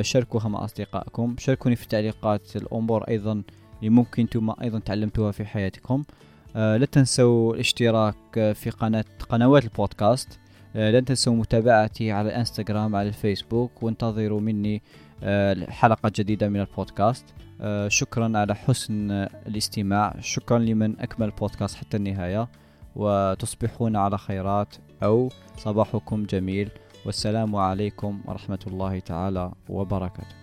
شاركوها 0.00 0.48
مع 0.48 0.64
أصدقائكم. 0.64 1.36
شاركوني 1.38 1.76
في 1.76 1.82
التعليقات 1.82 2.56
الأمور 2.56 3.02
أيضا 3.08 3.42
اللي 3.78 3.90
ممكن 3.90 4.22
أنتم 4.22 4.54
أيضا 4.62 4.78
تعلمتوها 4.78 5.32
في 5.32 5.44
حياتكم. 5.44 6.04
آه، 6.56 6.76
لا 6.76 6.86
تنسوا 6.86 7.54
الاشتراك 7.54 8.52
في 8.54 8.70
قناة 8.70 9.04
قنوات 9.28 9.64
البودكاست. 9.64 10.38
آه، 10.76 10.90
لا 10.90 11.00
تنسوا 11.00 11.34
متابعتي 11.34 12.12
على 12.12 12.28
الانستغرام 12.28 12.96
على 12.96 13.08
الفيسبوك 13.08 13.82
وانتظروا 13.82 14.40
مني 14.40 14.82
حلقة 15.68 16.12
جديدة 16.16 16.48
من 16.48 16.60
البودكاست. 16.60 17.24
شكرا 17.88 18.38
على 18.38 18.54
حسن 18.54 19.10
الاستماع. 19.46 20.16
شكرا 20.20 20.58
لمن 20.58 21.00
أكمل 21.00 21.26
البودكاست 21.26 21.76
حتى 21.76 21.96
النهاية. 21.96 22.48
وتصبحون 22.96 23.96
على 23.96 24.18
خيرات 24.18 24.74
أو 25.02 25.30
صباحكم 25.56 26.24
جميل. 26.24 26.70
والسلام 27.06 27.56
عليكم 27.56 28.20
ورحمة 28.24 28.58
الله 28.66 28.98
تعالى 28.98 29.52
وبركاته. 29.68 30.36